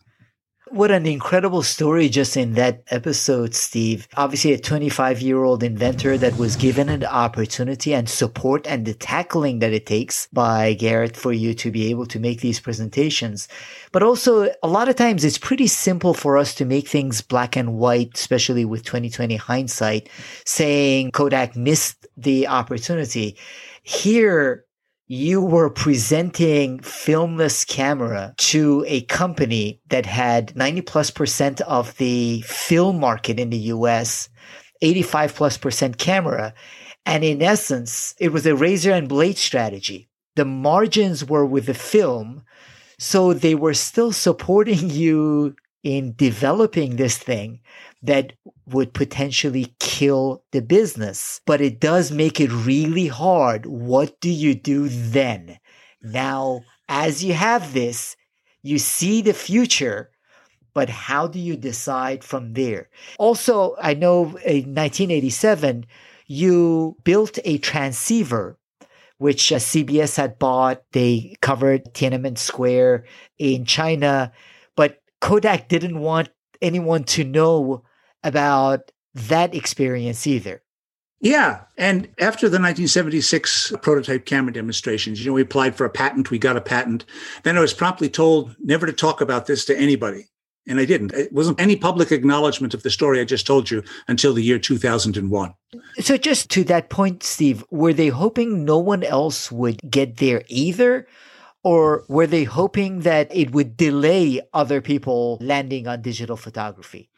[0.71, 4.07] What an incredible story just in that episode, Steve.
[4.15, 8.93] Obviously, a 25 year old inventor that was given an opportunity and support and the
[8.93, 13.49] tackling that it takes by Gareth for you to be able to make these presentations.
[13.91, 17.57] But also, a lot of times it's pretty simple for us to make things black
[17.57, 20.07] and white, especially with 2020 hindsight,
[20.45, 23.35] saying Kodak missed the opportunity.
[23.83, 24.65] Here,
[25.07, 32.41] you were presenting filmless camera to a company that had 90 plus percent of the
[32.43, 34.29] film market in the US,
[34.81, 36.53] 85 plus percent camera.
[37.05, 40.07] And in essence, it was a razor and blade strategy.
[40.35, 42.43] The margins were with the film.
[42.99, 47.59] So they were still supporting you in developing this thing
[48.03, 48.33] that
[48.65, 51.41] would potentially kill the business.
[51.45, 53.65] But it does make it really hard.
[53.65, 55.59] What do you do then?
[56.01, 58.15] Now, as you have this,
[58.63, 60.11] you see the future,
[60.73, 62.89] but how do you decide from there?
[63.19, 65.85] Also, I know in 1987,
[66.27, 68.57] you built a transceiver
[69.17, 70.81] which uh, CBS had bought.
[70.93, 73.05] They covered Tiananmen Square
[73.37, 74.31] in China,
[74.75, 77.83] but Kodak didn't want anyone to know
[78.23, 80.61] about that experience either.
[81.21, 81.61] Yeah.
[81.77, 86.39] And after the 1976 prototype camera demonstrations, you know, we applied for a patent, we
[86.39, 87.05] got a patent.
[87.43, 90.27] Then I was promptly told never to talk about this to anybody.
[90.67, 91.13] And I didn't.
[91.13, 94.59] It wasn't any public acknowledgement of the story I just told you until the year
[94.59, 95.53] 2001.
[95.99, 100.43] So, just to that point, Steve, were they hoping no one else would get there
[100.47, 101.07] either?
[101.63, 107.09] Or were they hoping that it would delay other people landing on digital photography?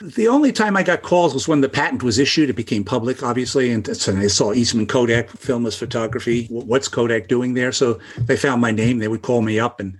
[0.00, 2.48] The only time I got calls was when the patent was issued.
[2.48, 6.46] It became public, obviously, and so they saw Eastman Kodak filmless photography.
[6.48, 7.72] What's Kodak doing there?
[7.72, 8.98] So they found my name.
[8.98, 9.98] They would call me up, and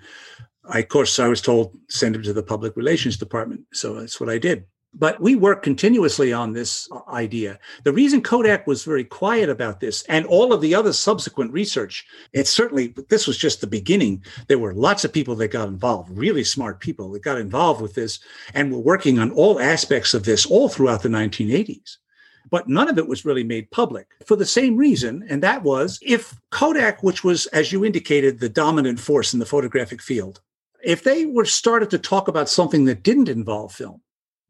[0.71, 3.67] I, of course, I was told send him to the public relations department.
[3.75, 4.65] So that's what I did.
[4.93, 7.61] But we worked continuously on this uh, idea.
[7.85, 12.05] The reason Kodak was very quiet about this and all of the other subsequent research,
[12.33, 14.25] it certainly, this was just the beginning.
[14.49, 17.95] There were lots of people that got involved, really smart people that got involved with
[17.95, 18.19] this
[18.53, 21.99] and were working on all aspects of this all throughout the 1980s.
[22.51, 25.25] But none of it was really made public for the same reason.
[25.29, 29.47] And that was if Kodak, which was, as you indicated, the dominant force in the
[29.47, 30.41] photographic field,
[30.83, 34.01] if they were started to talk about something that didn't involve film,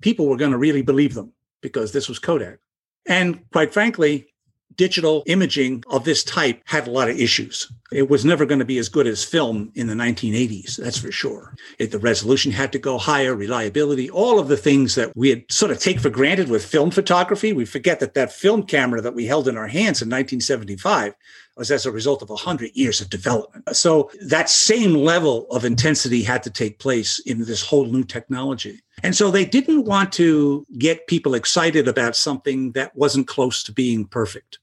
[0.00, 2.58] people were going to really believe them because this was Kodak.
[3.06, 4.30] And quite frankly,
[4.76, 7.70] digital imaging of this type had a lot of issues.
[7.92, 11.10] It was never going to be as good as film in the 1980s, that's for
[11.10, 11.54] sure.
[11.78, 15.44] It, the resolution had to go higher, reliability, all of the things that we had
[15.50, 17.52] sort of take for granted with film photography.
[17.52, 21.14] We forget that that film camera that we held in our hands in 1975
[21.56, 23.76] was as a result of 100 years of development.
[23.76, 28.80] So that same level of intensity had to take place in this whole new technology.
[29.02, 33.72] And so they didn't want to get people excited about something that wasn't close to
[33.72, 34.58] being perfect.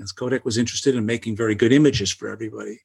[0.00, 2.80] As Kodak was interested in making very good images for everybody.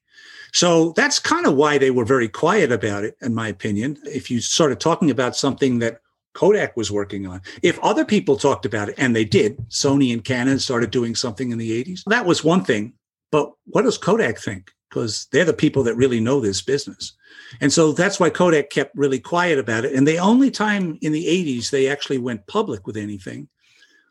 [0.51, 3.97] So that's kind of why they were very quiet about it, in my opinion.
[4.05, 6.01] If you started talking about something that
[6.33, 10.23] Kodak was working on, if other people talked about it, and they did, Sony and
[10.23, 12.93] Canon started doing something in the 80s, that was one thing.
[13.31, 14.71] But what does Kodak think?
[14.93, 17.13] Because they're the people that really know this business.
[17.59, 19.93] And so that's why Kodak kept really quiet about it.
[19.93, 23.49] And the only time in the 80s they actually went public with anything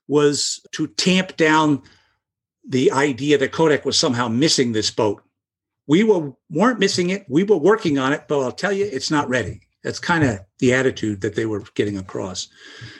[0.09, 1.83] was to tamp down
[2.69, 5.23] the idea that Kodak was somehow missing this boat.
[5.87, 7.27] We were, weren't missing it.
[7.29, 9.61] We were working on it, but I'll tell you, it's not ready.
[9.85, 12.49] That's kind of the attitude that they were getting across.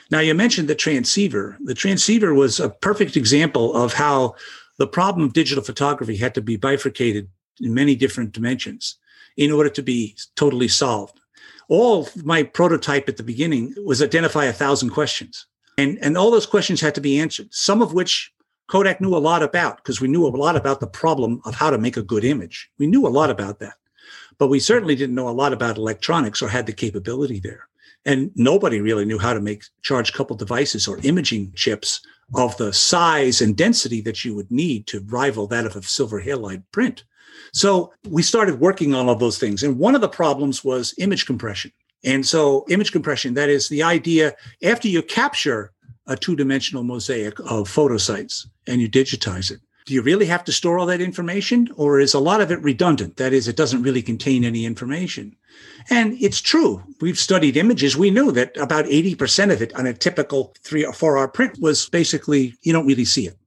[0.09, 1.57] Now, you mentioned the transceiver.
[1.65, 4.35] The transceiver was a perfect example of how
[4.77, 7.29] the problem of digital photography had to be bifurcated
[7.61, 8.97] in many different dimensions
[9.37, 11.19] in order to be totally solved.
[11.69, 15.47] All my prototype at the beginning was identify a thousand questions.
[15.77, 18.31] And, and all those questions had to be answered, some of which
[18.67, 21.69] Kodak knew a lot about because we knew a lot about the problem of how
[21.69, 22.69] to make a good image.
[22.77, 23.75] We knew a lot about that,
[24.37, 27.67] but we certainly didn't know a lot about electronics or had the capability there.
[28.05, 32.01] And nobody really knew how to make charge coupled devices or imaging chips
[32.35, 36.21] of the size and density that you would need to rival that of a silver
[36.21, 37.03] halide print.
[37.53, 39.63] So we started working on all those things.
[39.63, 41.71] And one of the problems was image compression.
[42.03, 45.71] And so image compression, that is the idea after you capture
[46.07, 50.43] a two dimensional mosaic of photo sites and you digitize it, do you really have
[50.45, 53.17] to store all that information or is a lot of it redundant?
[53.17, 55.35] That is, it doesn't really contain any information.
[55.89, 56.81] And it's true.
[57.01, 57.97] We've studied images.
[57.97, 61.59] We knew that about 80% of it on a typical three or four hour print
[61.59, 63.37] was basically, you don't really see it.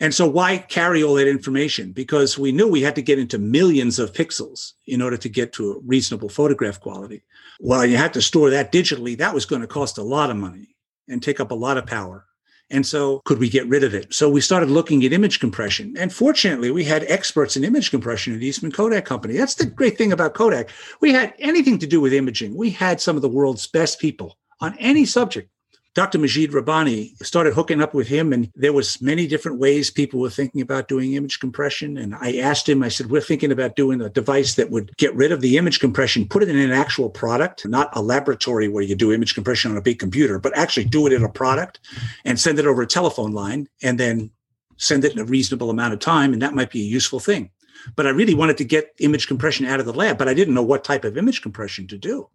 [0.00, 1.92] And so why carry all that information?
[1.92, 5.52] Because we knew we had to get into millions of pixels in order to get
[5.54, 7.22] to a reasonable photograph quality.
[7.60, 9.18] Well, you had to store that digitally.
[9.18, 10.74] That was going to cost a lot of money
[11.06, 12.24] and take up a lot of power.
[12.70, 14.14] And so could we get rid of it?
[14.14, 15.94] So we started looking at image compression.
[15.98, 19.36] And fortunately, we had experts in image compression at Eastman Kodak Company.
[19.36, 20.70] That's the great thing about Kodak.
[21.00, 22.56] We had anything to do with imaging.
[22.56, 25.50] We had some of the world's best people on any subject
[25.92, 26.18] Dr.
[26.18, 30.30] Majid Rabbani started hooking up with him, and there was many different ways people were
[30.30, 31.96] thinking about doing image compression.
[31.96, 35.14] And I asked him, I said, "We're thinking about doing a device that would get
[35.16, 38.84] rid of the image compression, put it in an actual product, not a laboratory where
[38.84, 41.80] you do image compression on a big computer, but actually do it in a product
[42.24, 44.30] and send it over a telephone line, and then
[44.76, 47.50] send it in a reasonable amount of time, and that might be a useful thing."
[47.96, 50.54] But I really wanted to get image compression out of the lab, but I didn't
[50.54, 52.28] know what type of image compression to do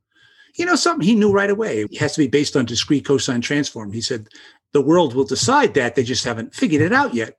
[0.55, 1.81] you know, something he knew right away.
[1.81, 3.91] It has to be based on discrete cosine transform.
[3.91, 4.27] He said,
[4.73, 5.95] the world will decide that.
[5.95, 7.37] They just haven't figured it out yet.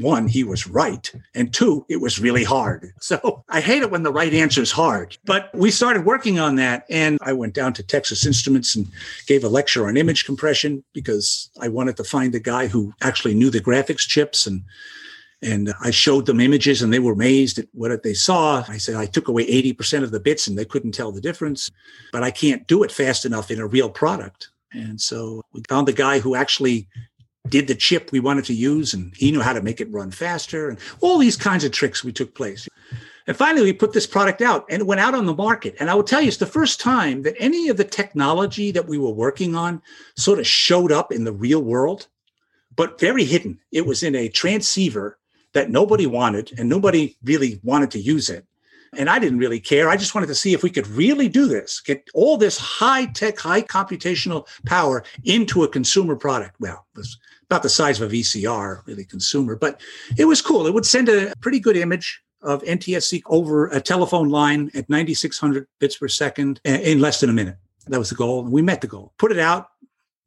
[0.00, 1.10] One, he was right.
[1.34, 2.92] And two, it was really hard.
[3.00, 5.18] So I hate it when the right answer is hard.
[5.24, 6.84] But we started working on that.
[6.90, 8.88] And I went down to Texas Instruments and
[9.26, 13.34] gave a lecture on image compression because I wanted to find a guy who actually
[13.34, 14.62] knew the graphics chips and
[15.44, 18.64] and I showed them images and they were amazed at what they saw.
[18.66, 21.70] I said, I took away 80% of the bits and they couldn't tell the difference,
[22.12, 24.48] but I can't do it fast enough in a real product.
[24.72, 26.88] And so we found the guy who actually
[27.48, 30.10] did the chip we wanted to use and he knew how to make it run
[30.10, 32.66] faster and all these kinds of tricks we took place.
[33.26, 35.76] And finally, we put this product out and it went out on the market.
[35.78, 38.88] And I will tell you, it's the first time that any of the technology that
[38.88, 39.82] we were working on
[40.16, 42.08] sort of showed up in the real world,
[42.74, 43.60] but very hidden.
[43.72, 45.18] It was in a transceiver
[45.54, 48.44] that nobody wanted and nobody really wanted to use it.
[48.96, 49.88] And I didn't really care.
[49.88, 53.06] I just wanted to see if we could really do this, get all this high
[53.06, 56.54] tech, high computational power into a consumer product.
[56.60, 59.80] Well, it was about the size of a VCR, really consumer, but
[60.16, 60.66] it was cool.
[60.66, 65.66] It would send a pretty good image of NTSC over a telephone line at 9,600
[65.80, 67.56] bits per second in less than a minute.
[67.86, 68.44] That was the goal.
[68.44, 69.12] And we met the goal.
[69.18, 69.68] Put it out.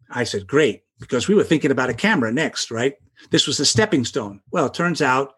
[0.10, 2.96] I said, great, because we were thinking about a camera next, right?
[3.32, 4.42] This was the stepping stone.
[4.52, 5.34] Well, it turns out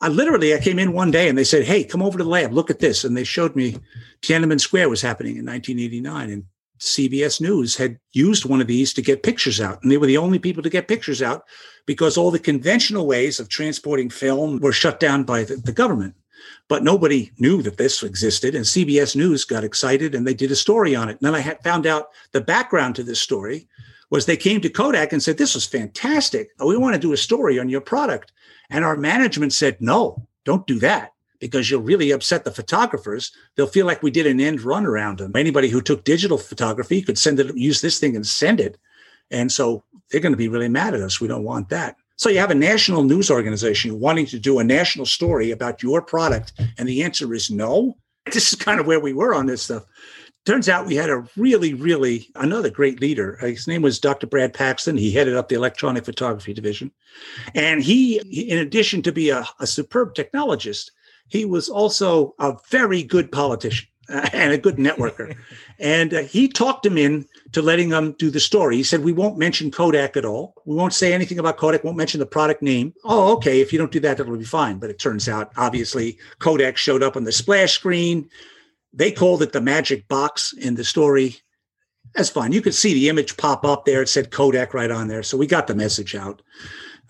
[0.00, 2.30] I literally I came in one day and they said, "Hey, come over to the
[2.30, 3.78] lab, look at this." And they showed me
[4.22, 6.44] Tiananmen Square was happening in 1989 and
[6.80, 9.82] CBS News had used one of these to get pictures out.
[9.82, 11.44] And they were the only people to get pictures out
[11.86, 16.14] because all the conventional ways of transporting film were shut down by the, the government.
[16.68, 18.54] But nobody knew that this existed.
[18.54, 21.12] And CBS News got excited and they did a story on it.
[21.12, 23.68] And then I had found out the background to this story
[24.14, 26.50] was they came to Kodak and said, This is fantastic.
[26.60, 28.30] Uh, we want to do a story on your product.
[28.70, 33.32] And our management said, No, don't do that because you'll really upset the photographers.
[33.56, 35.32] They'll feel like we did an end run around them.
[35.34, 38.78] Anybody who took digital photography could send it, use this thing and send it.
[39.32, 41.20] And so they're going to be really mad at us.
[41.20, 41.96] We don't want that.
[42.14, 46.00] So you have a national news organization wanting to do a national story about your
[46.00, 46.52] product.
[46.78, 47.96] And the answer is no.
[48.32, 49.84] This is kind of where we were on this stuff.
[50.44, 53.38] Turns out we had a really, really another great leader.
[53.42, 54.26] Uh, his name was Dr.
[54.26, 54.96] Brad Paxton.
[54.96, 56.90] He headed up the electronic photography division.
[57.54, 58.18] And he,
[58.48, 60.90] in addition to be a, a superb technologist,
[61.28, 65.34] he was also a very good politician and a good networker.
[65.78, 68.76] and uh, he talked him in to letting them do the story.
[68.76, 70.54] He said, We won't mention Kodak at all.
[70.66, 72.92] We won't say anything about Kodak, won't mention the product name.
[73.04, 73.60] Oh, okay.
[73.60, 74.78] If you don't do that, that'll be fine.
[74.78, 78.28] But it turns out, obviously, Kodak showed up on the splash screen.
[78.94, 81.36] They called it the magic box in the story.
[82.14, 82.52] That's fine.
[82.52, 84.02] You could see the image pop up there.
[84.02, 85.22] It said Kodak right on there.
[85.22, 86.42] So we got the message out.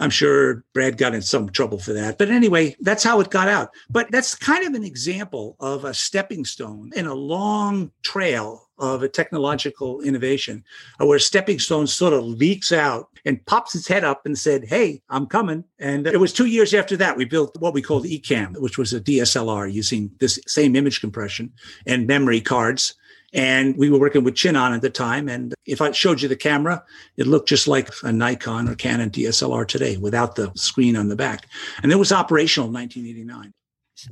[0.00, 2.18] I'm sure Brad got in some trouble for that.
[2.18, 3.70] But anyway, that's how it got out.
[3.88, 9.02] But that's kind of an example of a stepping stone in a long trail of
[9.02, 10.64] a technological innovation
[11.00, 14.64] uh, where stepping stone sort of leaks out and pops its head up and said,
[14.64, 15.64] Hey, I'm coming.
[15.78, 18.92] And it was two years after that, we built what we called ECAM which was
[18.92, 21.52] a DSLR using this same image compression
[21.86, 22.94] and memory cards
[23.34, 25.28] and we were working with Chinon at the time.
[25.28, 26.82] And if I showed you the camera,
[27.16, 31.16] it looked just like a Nikon or Canon DSLR today without the screen on the
[31.16, 31.48] back.
[31.82, 33.52] And it was operational in 1989.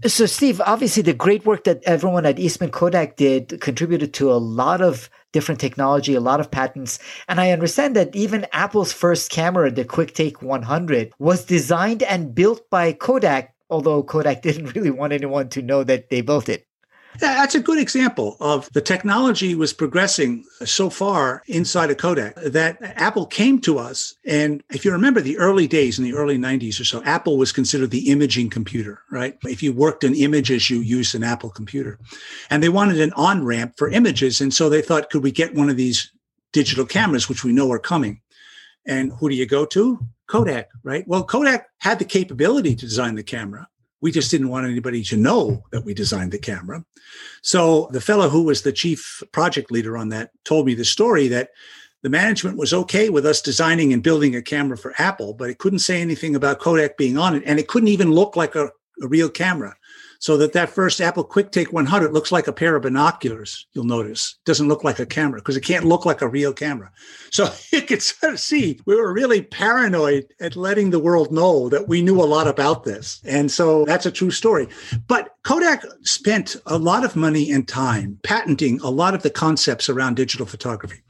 [0.06, 4.34] So, Steve, obviously, the great work that everyone at Eastman Kodak did contributed to a
[4.38, 6.98] lot of different technology, a lot of patents.
[7.28, 12.68] And I understand that even Apple's first camera, the QuickTake 100, was designed and built
[12.70, 16.66] by Kodak, although Kodak didn't really want anyone to know that they built it.
[17.18, 22.78] That's a good example of the technology was progressing so far inside of Kodak that
[22.80, 24.14] Apple came to us.
[24.24, 27.52] And if you remember the early days in the early 90s or so, Apple was
[27.52, 29.36] considered the imaging computer, right?
[29.44, 31.98] If you worked in images, you used an Apple computer.
[32.50, 34.40] And they wanted an on ramp for images.
[34.40, 36.10] And so they thought, could we get one of these
[36.52, 38.20] digital cameras, which we know are coming?
[38.86, 39.98] And who do you go to?
[40.26, 41.06] Kodak, right?
[41.06, 43.68] Well, Kodak had the capability to design the camera
[44.02, 46.84] we just didn't want anybody to know that we designed the camera.
[47.40, 51.28] So the fellow who was the chief project leader on that told me the story
[51.28, 51.50] that
[52.02, 55.58] the management was okay with us designing and building a camera for Apple, but it
[55.58, 57.44] couldn't say anything about Kodak being on it.
[57.46, 59.76] And it couldn't even look like a, a real camera
[60.22, 63.66] so that that first Apple QuickTake 100 looks like a pair of binoculars.
[63.72, 66.52] You'll notice it doesn't look like a camera because it can't look like a real
[66.52, 66.92] camera.
[67.32, 71.70] So you can sort of see we were really paranoid at letting the world know
[71.70, 74.68] that we knew a lot about this, and so that's a true story.
[75.08, 79.88] But Kodak spent a lot of money and time patenting a lot of the concepts
[79.88, 81.00] around digital photography.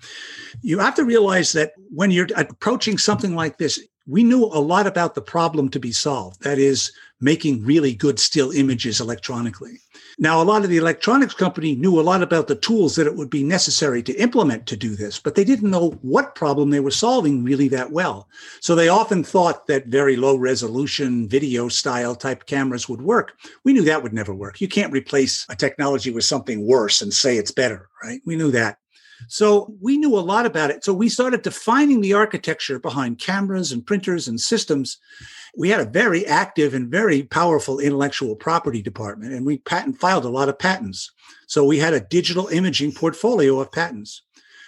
[0.61, 4.86] You have to realize that when you're approaching something like this, we knew a lot
[4.86, 6.42] about the problem to be solved.
[6.42, 6.92] That is,
[7.22, 9.78] making really good still images electronically.
[10.18, 13.14] Now, a lot of the electronics company knew a lot about the tools that it
[13.14, 16.80] would be necessary to implement to do this, but they didn't know what problem they
[16.80, 18.28] were solving really that well.
[18.61, 23.34] So they often thought that very low resolution video style type cameras would work.
[23.64, 24.61] We knew that would never work.
[24.61, 28.20] You can't replace a technology with something worse and say it's better, right?
[28.26, 28.78] We knew that.
[29.29, 30.85] So we knew a lot about it.
[30.85, 34.99] So we started defining the architecture behind cameras and printers and systems.
[35.57, 40.25] We had a very active and very powerful intellectual property department, and we patent filed
[40.25, 41.11] a lot of patents.
[41.47, 44.23] So we had a digital imaging portfolio of patents.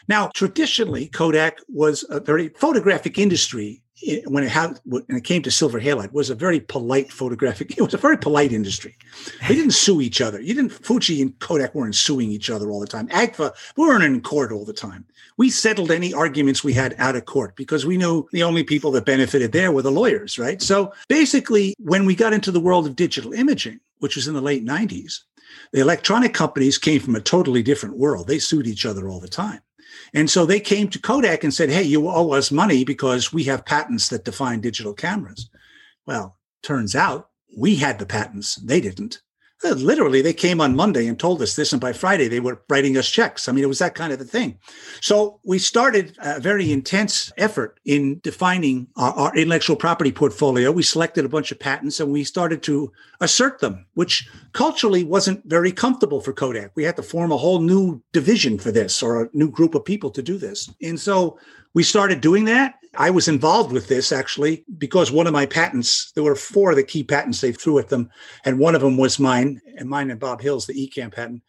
[0.08, 5.42] Now, traditionally, Kodak was a very photographic industry eh, when it had when it came
[5.42, 8.96] to silver halide was a very polite photographic it was a very polite industry.
[9.48, 10.40] They didn't sue each other.
[10.40, 13.08] You didn't fuji and kodak weren't suing each other all the time.
[13.08, 15.06] Agfa we weren't in court all the time.
[15.36, 18.90] We settled any arguments we had out of court because we knew the only people
[18.92, 20.60] that benefited there were the lawyers right?
[20.60, 24.42] So basically when we got into the world of digital imaging which was in the
[24.42, 25.20] late 90s
[25.72, 28.26] the electronic companies came from a totally different world.
[28.26, 29.60] They sued each other all the time
[30.12, 33.44] and so they came to Kodak and said, Hey, you owe us money because we
[33.44, 35.50] have patents that define digital cameras.
[36.06, 39.20] Well, turns out we had the patents, they didn't.
[39.62, 42.60] Uh, literally, they came on Monday and told us this, and by Friday, they were
[42.68, 43.48] writing us checks.
[43.48, 44.58] I mean, it was that kind of a thing.
[45.00, 50.70] So we started a very intense effort in defining our, our, intellectual property portfolio.
[50.70, 55.44] We selected a bunch of patents and we started to assert them, which culturally wasn't
[55.46, 56.72] very comfortable for Kodak.
[56.74, 59.84] We had to form a whole new division for this or a new group of
[59.84, 60.70] people to do this.
[60.82, 61.38] And so
[61.74, 62.76] we started doing that.
[62.96, 66.76] I was involved with this actually because one of my patents, there were four of
[66.76, 68.08] the key patents they threw at them,
[68.44, 71.42] and one of them was mine, and mine and Bob Hill's, the ECAM patent.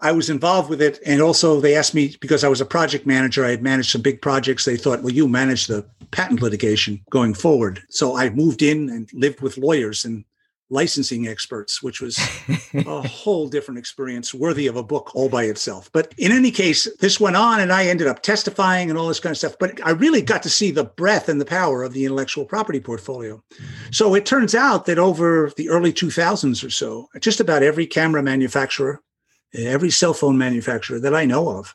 [0.00, 1.00] I was involved with it.
[1.04, 4.02] And also, they asked me because I was a project manager, I had managed some
[4.02, 4.64] big projects.
[4.64, 7.80] They thought, well, you manage the patent litigation going forward.
[7.88, 10.24] So I moved in and lived with lawyers and
[10.70, 12.18] licensing experts, which was
[12.74, 15.90] a whole different experience worthy of a book all by itself.
[15.92, 19.20] But in any case, this went on and I ended up testifying and all this
[19.20, 19.56] kind of stuff.
[19.58, 22.80] But I really got to see the breadth and the power of the intellectual property
[22.80, 23.42] portfolio.
[23.90, 28.22] So it turns out that over the early 2000s or so, just about every camera
[28.22, 29.02] manufacturer
[29.54, 31.74] every cell phone manufacturer that I know of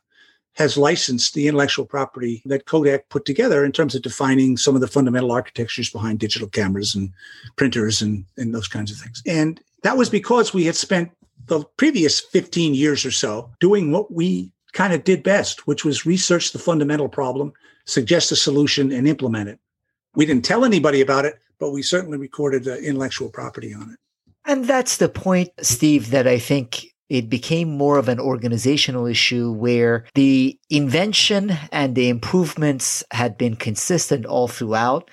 [0.56, 4.82] has licensed the intellectual property that Kodak put together in terms of defining some of
[4.82, 7.12] the fundamental architectures behind digital cameras and
[7.58, 9.22] printers and, and those kinds of things.
[9.26, 11.12] And that was because we had spent
[11.48, 16.06] the previous 15 years or so doing what we kind of did best, which was
[16.06, 17.54] research the fundamental problem,
[17.86, 19.60] suggest a solution, and implement it.
[20.16, 24.00] We didn't tell anybody about it, but we certainly recorded intellectual property on it.
[24.46, 29.52] And that's the point, Steve, that I think it became more of an organizational issue
[29.52, 35.10] where the invention and the improvements had been consistent all throughout.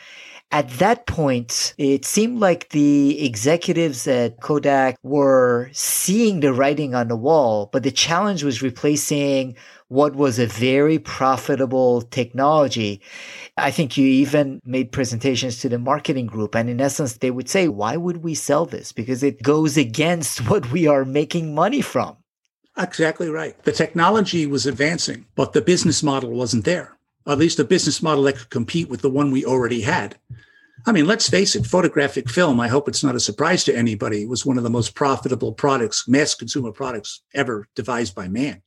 [0.51, 7.09] At that point, it seemed like the executives at Kodak were seeing the writing on
[7.09, 9.57] the wall, but the challenge was replacing
[9.93, 13.03] what was a very profitable technology.
[13.59, 16.55] I think you even made presentations to the marketing group.
[16.55, 18.90] And in essence, they would say, why would we sell this?
[18.90, 22.16] Because it goes against what we are making money from.
[22.78, 23.62] Exactly right.
[23.64, 26.97] The technology was advancing, but the business model wasn't there.
[27.26, 30.16] At least a business model that could compete with the one we already had.
[30.86, 34.24] I mean, let's face it, photographic film, I hope it's not a surprise to anybody,
[34.24, 38.62] was one of the most profitable products, mass consumer products ever devised by man.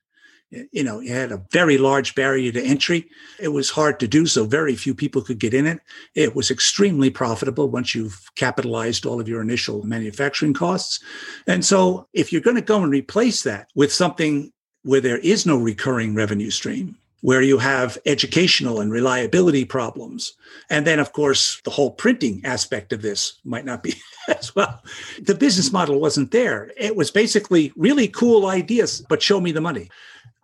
[0.51, 3.09] You know, it had a very large barrier to entry.
[3.39, 4.45] It was hard to do so.
[4.45, 5.79] Very few people could get in it.
[6.13, 10.99] It was extremely profitable once you've capitalized all of your initial manufacturing costs.
[11.47, 14.51] And so, if you're going to go and replace that with something
[14.83, 20.33] where there is no recurring revenue stream, where you have educational and reliability problems.
[20.69, 23.95] And then, of course, the whole printing aspect of this might not be
[24.27, 24.83] as well.
[25.19, 26.71] The business model wasn't there.
[26.77, 29.89] It was basically really cool ideas, but show me the money.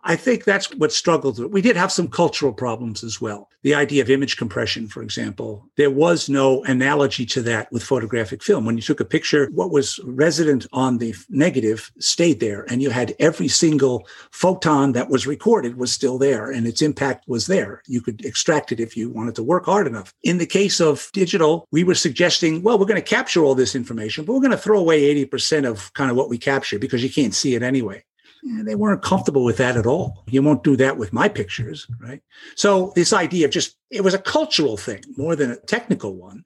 [0.04, 1.38] I think that's what struggled.
[1.38, 1.52] With.
[1.52, 3.48] We did have some cultural problems as well.
[3.62, 8.42] The idea of image compression, for example, there was no analogy to that with photographic
[8.42, 8.64] film.
[8.64, 12.90] When you took a picture, what was resident on the negative stayed there, and you
[12.90, 17.82] had every single photon that was recorded was still there, and its impact was there.
[17.86, 20.12] You could extract it if you wanted to work hard enough.
[20.24, 23.76] In the case of digital, we were suggesting, well, we're going to capture all this
[23.76, 27.04] information, but we're going to throw away 80% of kind of what we capture because
[27.04, 28.02] you can't see it anyway
[28.42, 30.24] they weren't comfortable with that at all.
[30.28, 32.22] You won't do that with my pictures, right?
[32.56, 36.44] So this idea of just it was a cultural thing more than a technical one.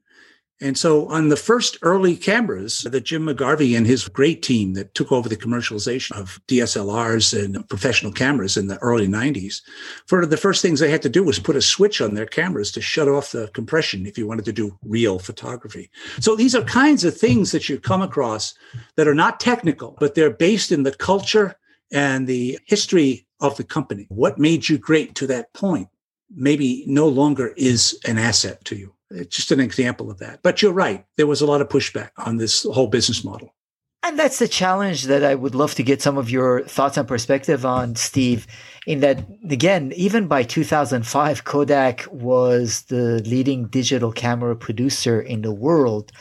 [0.59, 4.95] And so on the first early cameras that Jim McGarvey and his great team that
[4.95, 9.61] took over the commercialization of DSLRs and professional cameras in the early 90s,
[10.07, 12.73] for the first things they had to do was put a switch on their cameras
[12.73, 15.91] to shut off the compression if you wanted to do real photography.
[16.21, 18.55] So these are kinds of things that you come across
[18.97, 21.57] that are not technical, but they're based in the culture
[21.93, 24.07] and the history of the company.
[24.09, 25.89] What made you great to that point
[26.35, 28.93] maybe no longer is an asset to you.
[29.11, 30.41] It's just an example of that.
[30.43, 31.05] But you're right.
[31.17, 33.55] There was a lot of pushback on this whole business model.
[34.03, 37.09] And that's the challenge that I would love to get some of your thoughts and
[37.09, 38.47] perspective on, Steve.
[38.87, 45.53] In that, again, even by 2005, Kodak was the leading digital camera producer in the
[45.53, 46.13] world,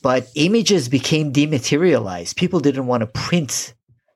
[0.00, 2.36] but images became dematerialized.
[2.36, 3.74] People didn't want to print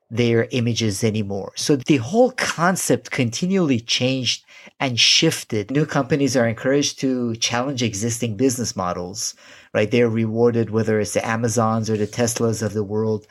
[0.09, 1.51] their images anymore.
[1.55, 4.45] So the whole concept continually changed
[4.79, 5.71] and shifted.
[5.71, 9.35] New companies are encouraged to challenge existing business models,
[9.73, 9.89] right?
[9.89, 13.27] They're rewarded, whether it's the Amazons or the Teslas of the world.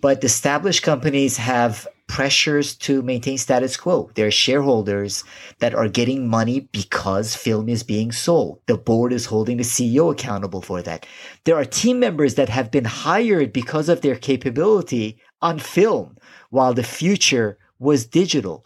[0.00, 4.10] But established companies have pressures to maintain status quo.
[4.14, 5.24] There are shareholders
[5.58, 8.60] that are getting money because film is being sold.
[8.66, 11.06] The board is holding the CEO accountable for that.
[11.44, 16.16] There are team members that have been hired because of their capability on film
[16.50, 18.64] while the future was digital.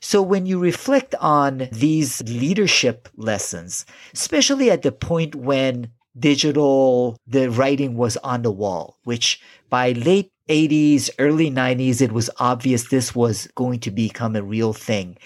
[0.00, 7.50] So when you reflect on these leadership lessons, especially at the point when digital, the
[7.50, 13.14] writing was on the wall, which by late 80s, early 90s, it was obvious this
[13.14, 15.16] was going to become a real thing.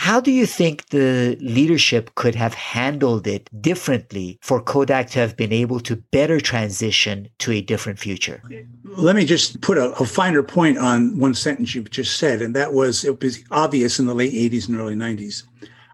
[0.00, 5.36] How do you think the leadership could have handled it differently for Kodak to have
[5.36, 8.40] been able to better transition to a different future?
[8.84, 12.54] Let me just put a, a, finer point on one sentence you just said, and
[12.54, 15.42] that was it was obvious in the late 80s and early 90s.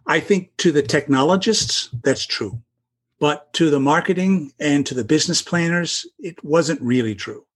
[0.06, 2.60] I think to the technologists, that's true.
[3.20, 7.46] But to the marketing and to the business planners, it wasn't really true.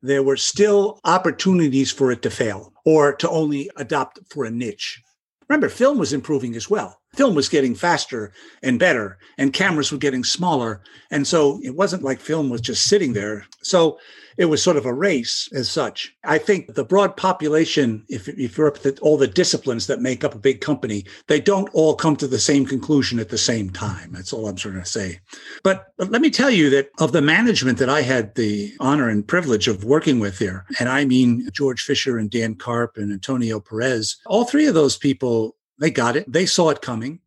[0.00, 5.02] There were still opportunities for it to fail or to only adopt for a niche.
[5.48, 7.00] Remember, film was improving as well.
[7.16, 8.32] film was getting faster
[8.62, 10.80] and better and cameras were getting smaller
[11.10, 13.98] and so it wasn't like film was just sitting there so
[14.38, 18.56] it was sort of a race as such i think the broad population if, if
[18.56, 21.94] you're up to all the disciplines that make up a big company they don't all
[21.94, 25.20] come to the same conclusion at the same time that's all i'm trying to say
[25.62, 29.08] but, but let me tell you that of the management that i had the honor
[29.08, 33.12] and privilege of working with there and i mean george fisher and dan Carp and
[33.12, 36.30] antonio perez all three of those people they got it.
[36.30, 37.20] They saw it coming.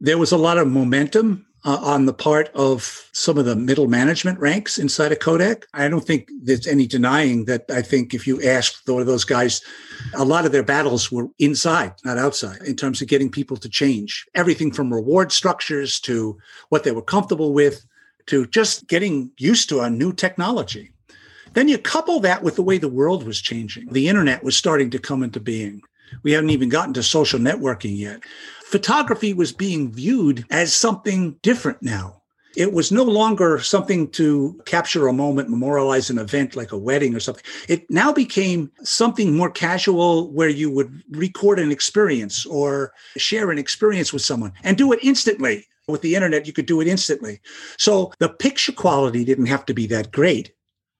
[0.00, 3.86] There was a lot of momentum uh, on the part of some of the middle
[3.86, 5.66] management ranks inside of Kodak.
[5.74, 7.64] I don't think there's any denying that.
[7.70, 9.62] I think if you asked those guys,
[10.14, 13.68] a lot of their battles were inside, not outside, in terms of getting people to
[13.68, 16.38] change everything from reward structures to
[16.70, 17.84] what they were comfortable with
[18.26, 20.92] to just getting used to a new technology.
[21.52, 23.92] Then you couple that with the way the world was changing.
[23.92, 25.82] The internet was starting to come into being.
[26.22, 28.20] We haven't even gotten to social networking yet.
[28.70, 32.22] Photography was being viewed as something different now.
[32.56, 37.12] It was no longer something to capture a moment, memorialize an event like a wedding
[37.12, 37.42] or something.
[37.68, 43.58] It now became something more casual where you would record an experience or share an
[43.58, 45.66] experience with someone and do it instantly.
[45.88, 47.40] With the internet, you could do it instantly.
[47.76, 50.52] So the picture quality didn't have to be that great,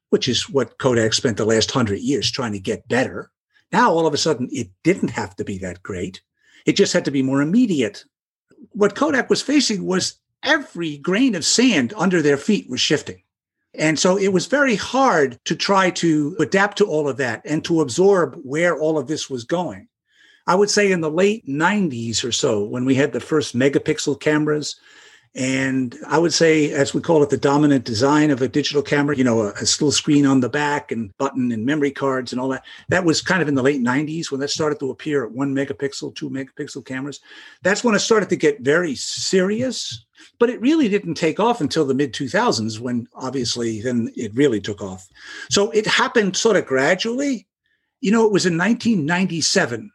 [0.09, 3.31] which is what Kodak spent the last hundred years trying to get better.
[3.71, 6.21] Now, all of a sudden, it didn't have to be that great.
[6.67, 8.05] It just had to be more immediate.
[8.73, 13.23] What Kodak was facing was every grain of sand under their feet was shifting.
[13.75, 17.65] And so it was very hard to try to adapt to all of that and
[17.65, 19.89] to absorb where all of this was going.
[20.47, 24.21] I would say in the late 90s or so, when we had the first megapixel
[24.21, 24.77] cameras,
[25.35, 29.17] and I would say, as we call it, the dominant design of a digital camera,
[29.17, 32.41] you know, a, a little screen on the back and button and memory cards and
[32.41, 32.65] all that.
[32.89, 35.55] That was kind of in the late 90s when that started to appear at one
[35.55, 37.21] megapixel, two megapixel cameras.
[37.63, 40.05] That's when it started to get very serious.
[40.41, 44.61] But it really didn't take off until the mid 2000s when obviously then it really
[44.61, 45.07] took off.
[45.49, 47.47] So it happened sort of gradually.
[48.01, 49.93] You know, it was in 1997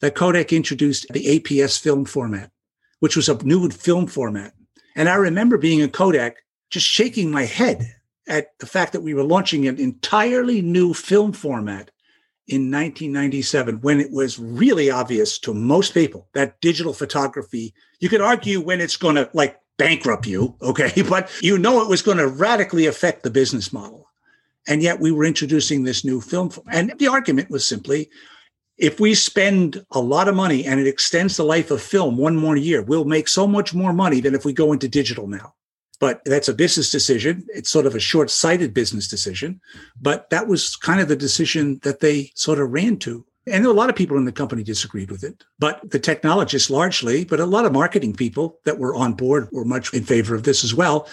[0.00, 2.52] that Kodak introduced the APS film format,
[3.00, 4.52] which was a new film format
[4.96, 6.38] and I remember being in Kodak
[6.70, 7.94] just shaking my head
[8.26, 11.90] at the fact that we were launching an entirely new film format
[12.48, 18.20] in 1997 when it was really obvious to most people that digital photography, you could
[18.20, 22.18] argue when it's going to like bankrupt you, okay, but you know it was going
[22.18, 24.08] to radically affect the business model.
[24.68, 26.50] And yet we were introducing this new film.
[26.72, 28.10] And the argument was simply
[28.78, 32.36] if we spend a lot of money and it extends the life of film one
[32.36, 35.54] more year, we'll make so much more money than if we go into digital now.
[35.98, 37.46] But that's a business decision.
[37.48, 39.60] It's sort of a short sighted business decision.
[40.00, 43.24] But that was kind of the decision that they sort of ran to.
[43.46, 47.24] And a lot of people in the company disagreed with it, but the technologists largely,
[47.24, 50.42] but a lot of marketing people that were on board were much in favor of
[50.42, 51.08] this as well.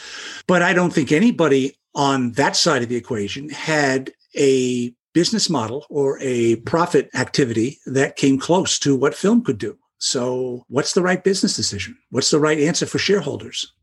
[0.48, 5.86] But I don't think anybody on that side of the equation had a business model
[5.90, 9.78] or a profit activity that came close to what film could do.
[10.00, 11.98] So, what's the right business decision?
[12.10, 13.74] What's the right answer for shareholders?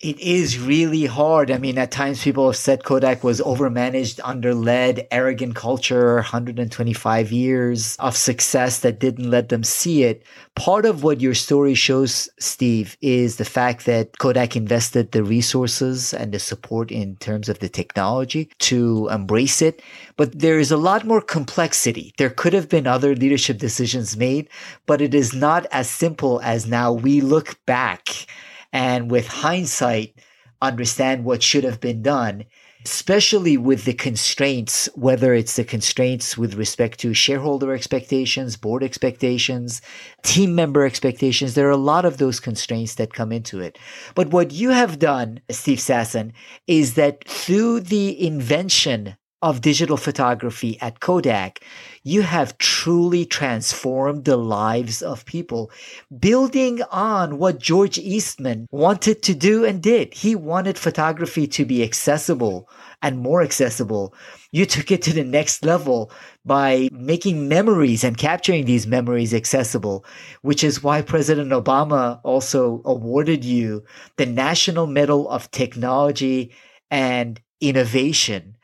[0.00, 1.50] It is really hard.
[1.50, 7.96] I mean, at times people have said Kodak was overmanaged, under-led, arrogant culture, 125 years
[7.96, 10.22] of success that didn't let them see it.
[10.54, 16.14] Part of what your story shows, Steve, is the fact that Kodak invested the resources
[16.14, 19.82] and the support in terms of the technology to embrace it.
[20.16, 22.14] But there is a lot more complexity.
[22.18, 24.48] There could have been other leadership decisions made,
[24.86, 28.28] but it is not as simple as now we look back
[28.72, 30.14] and with hindsight,
[30.60, 32.44] understand what should have been done,
[32.84, 39.82] especially with the constraints, whether it's the constraints with respect to shareholder expectations, board expectations,
[40.22, 41.54] team member expectations.
[41.54, 43.78] There are a lot of those constraints that come into it.
[44.14, 46.32] But what you have done, Steve Sasson,
[46.66, 51.60] is that through the invention of digital photography at Kodak,
[52.02, 55.70] you have truly transformed the lives of people,
[56.18, 60.12] building on what George Eastman wanted to do and did.
[60.12, 62.68] He wanted photography to be accessible
[63.00, 64.12] and more accessible.
[64.50, 66.10] You took it to the next level
[66.44, 70.04] by making memories and capturing these memories accessible,
[70.42, 73.84] which is why President Obama also awarded you
[74.16, 76.52] the National Medal of Technology
[76.90, 78.56] and Innovation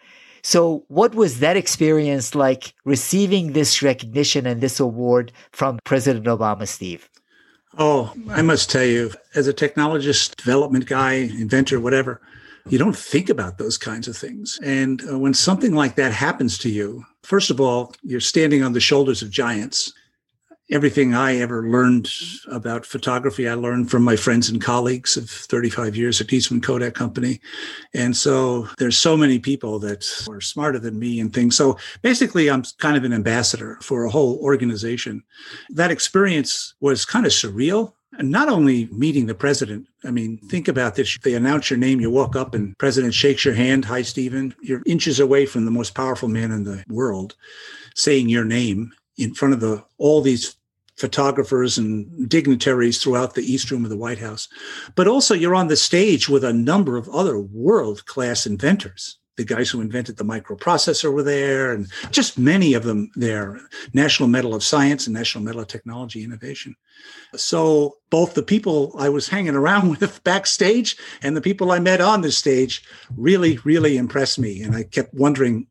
[0.44, 6.68] so, what was that experience like receiving this recognition and this award from President Obama,
[6.68, 7.08] Steve?
[7.78, 12.20] Oh, I must tell you, as a technologist, development guy, inventor, whatever,
[12.68, 14.60] you don't think about those kinds of things.
[14.62, 18.74] And uh, when something like that happens to you, first of all, you're standing on
[18.74, 19.94] the shoulders of giants.
[20.70, 22.10] Everything I ever learned
[22.50, 26.94] about photography, I learned from my friends and colleagues of 35 years at Eastman Kodak
[26.94, 27.40] Company.
[27.92, 31.56] And so there's so many people that are smarter than me and things.
[31.56, 35.22] So basically, I'm kind of an ambassador for a whole organization.
[35.70, 37.92] That experience was kind of surreal.
[38.16, 41.18] And not only meeting the president, I mean, think about this.
[41.18, 43.84] They announce your name, you walk up, and president shakes your hand.
[43.86, 44.54] Hi, Stephen.
[44.62, 47.34] You're inches away from the most powerful man in the world
[47.96, 50.56] saying your name in front of the all these
[50.96, 54.48] photographers and dignitaries throughout the East Room of the White House.
[54.94, 59.18] But also, you're on the stage with a number of other world class inventors.
[59.36, 63.60] The guys who invented the microprocessor were there, and just many of them there.
[63.92, 66.76] National Medal of Science and National Medal of Technology Innovation.
[67.34, 72.00] So, both the people I was hanging around with backstage and the people I met
[72.00, 72.84] on the stage
[73.16, 74.62] really, really impressed me.
[74.62, 75.66] And I kept wondering,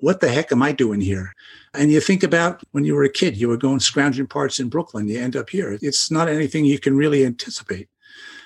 [0.00, 1.32] what the heck am I doing here?
[1.74, 4.68] And you think about when you were a kid, you were going scrounging parts in
[4.68, 5.78] Brooklyn, you end up here.
[5.82, 7.88] It's not anything you can really anticipate.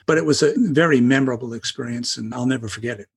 [0.07, 3.09] But it was a very memorable experience, and I'll never forget it.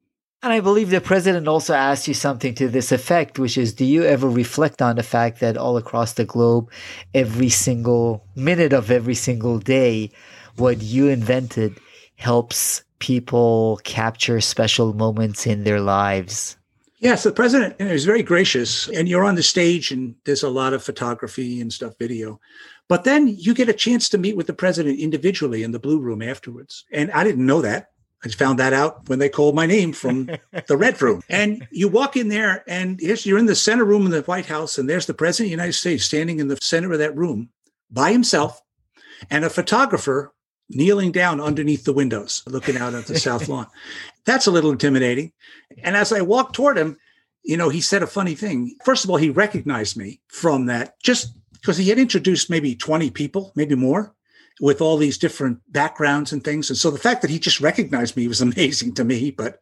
[0.44, 3.84] And I believe the president also asked you something to this effect, which is Do
[3.84, 6.70] you ever reflect on the fact that all across the globe,
[7.16, 10.12] every single minute of every single day,
[10.58, 11.80] what you invented
[12.18, 16.58] helps people capture special moments in their lives?
[17.06, 20.74] Yes, the president is very gracious, and you're on the stage, and there's a lot
[20.74, 22.40] of photography and stuff, video.
[22.90, 26.00] But then you get a chance to meet with the president individually in the blue
[26.00, 26.84] room afterwards.
[26.92, 27.92] And I didn't know that.
[28.24, 30.32] I found that out when they called my name from
[30.68, 31.22] the red room.
[31.30, 34.80] And you walk in there, and you're in the center room in the White House,
[34.80, 37.50] and there's the president of the United States standing in the center of that room
[37.92, 38.60] by himself,
[39.30, 40.34] and a photographer
[40.70, 43.68] kneeling down underneath the windows, looking out at the south lawn.
[44.26, 45.32] That's a little intimidating.
[45.84, 46.98] And as I walked toward him,
[47.44, 48.76] you know, he said a funny thing.
[48.84, 53.12] First of all, he recognized me from that just because he had introduced maybe 20
[53.12, 54.16] people, maybe more,
[54.60, 56.70] with all these different backgrounds and things.
[56.70, 59.32] And so the fact that he just recognized me was amazing to me.
[59.32, 59.60] But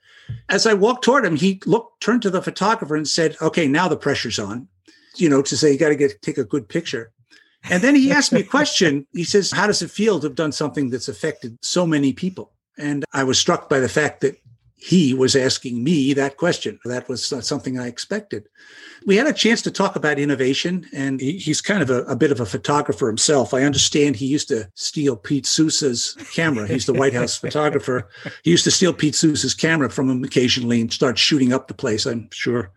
[0.49, 3.88] as I walked toward him, he looked, turned to the photographer and said, Okay, now
[3.88, 4.68] the pressure's on,
[5.16, 7.11] you know, to say you got to get take a good picture.
[7.70, 9.07] And then he asked me a question.
[9.14, 12.51] He says, How does it feel to have done something that's affected so many people?
[12.78, 14.36] And I was struck by the fact that
[14.84, 16.77] he was asking me that question.
[16.84, 18.49] That was something I expected.
[19.05, 22.34] We had a chance to talk about innovation, and he's kind of a, a, bit
[22.34, 23.53] of a photographer himself.
[23.53, 26.67] I understand he used to steal Pete Souza's camera.
[26.67, 28.09] He's the White House photographer.
[28.43, 31.73] He used to steal Pete Souza's camera from him occasionally and start shooting up the
[31.73, 32.05] place.
[32.05, 32.69] I'm sure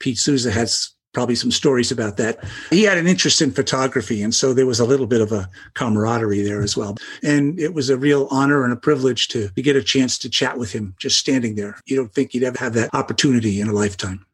[0.00, 2.42] Pete Souza has probably some stories about that.
[2.70, 5.48] He had an interest in photography, and so there was a little bit of a
[5.74, 6.96] camaraderie there as well.
[7.22, 10.30] And it was a real honor and a privilege to, to get a chance to
[10.30, 11.78] chat with him just standing there.
[11.86, 14.24] You don't think you'd ever have that opportunity in a lifetime.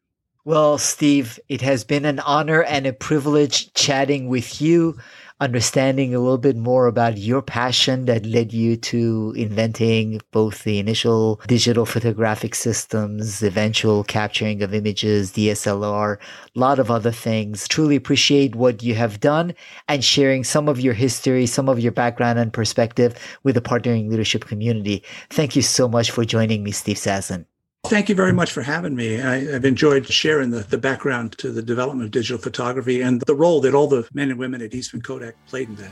[0.45, 4.97] Well, Steve, it has been an honor and a privilege chatting with you
[5.39, 10.79] understanding a little bit more about your passion that led you to inventing both the
[10.79, 17.67] initial digital photographic systems, eventual capturing of images, DSLR, a lot of other things.
[17.67, 19.53] Truly appreciate what you have done
[19.87, 24.09] and sharing some of your history, some of your background and perspective with the partnering
[24.09, 25.03] leadership community.
[25.29, 27.45] Thank you so much for joining me, Steve Sasson.
[27.85, 29.21] Thank you very much for having me.
[29.21, 33.33] I, have enjoyed sharing the, the background to the development of digital photography and the
[33.33, 35.91] role that all the men and women at Eastman Kodak played in that.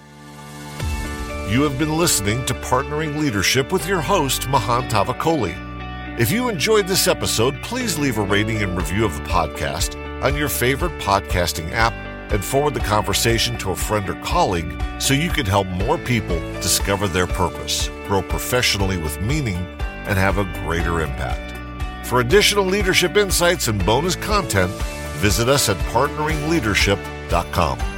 [1.50, 5.56] You have been listening to Partnering Leadership with your host, Mahan Tavakoli.
[6.20, 10.36] If you enjoyed this episode, please leave a rating and review of the podcast on
[10.36, 11.94] your favorite podcasting app
[12.34, 16.38] and forward the conversation to a friend or colleague so you can help more people
[16.62, 21.57] discover their purpose, grow professionally with meaning, and have a greater impact.
[22.08, 24.72] For additional leadership insights and bonus content,
[25.20, 27.97] visit us at partneringleadership.com.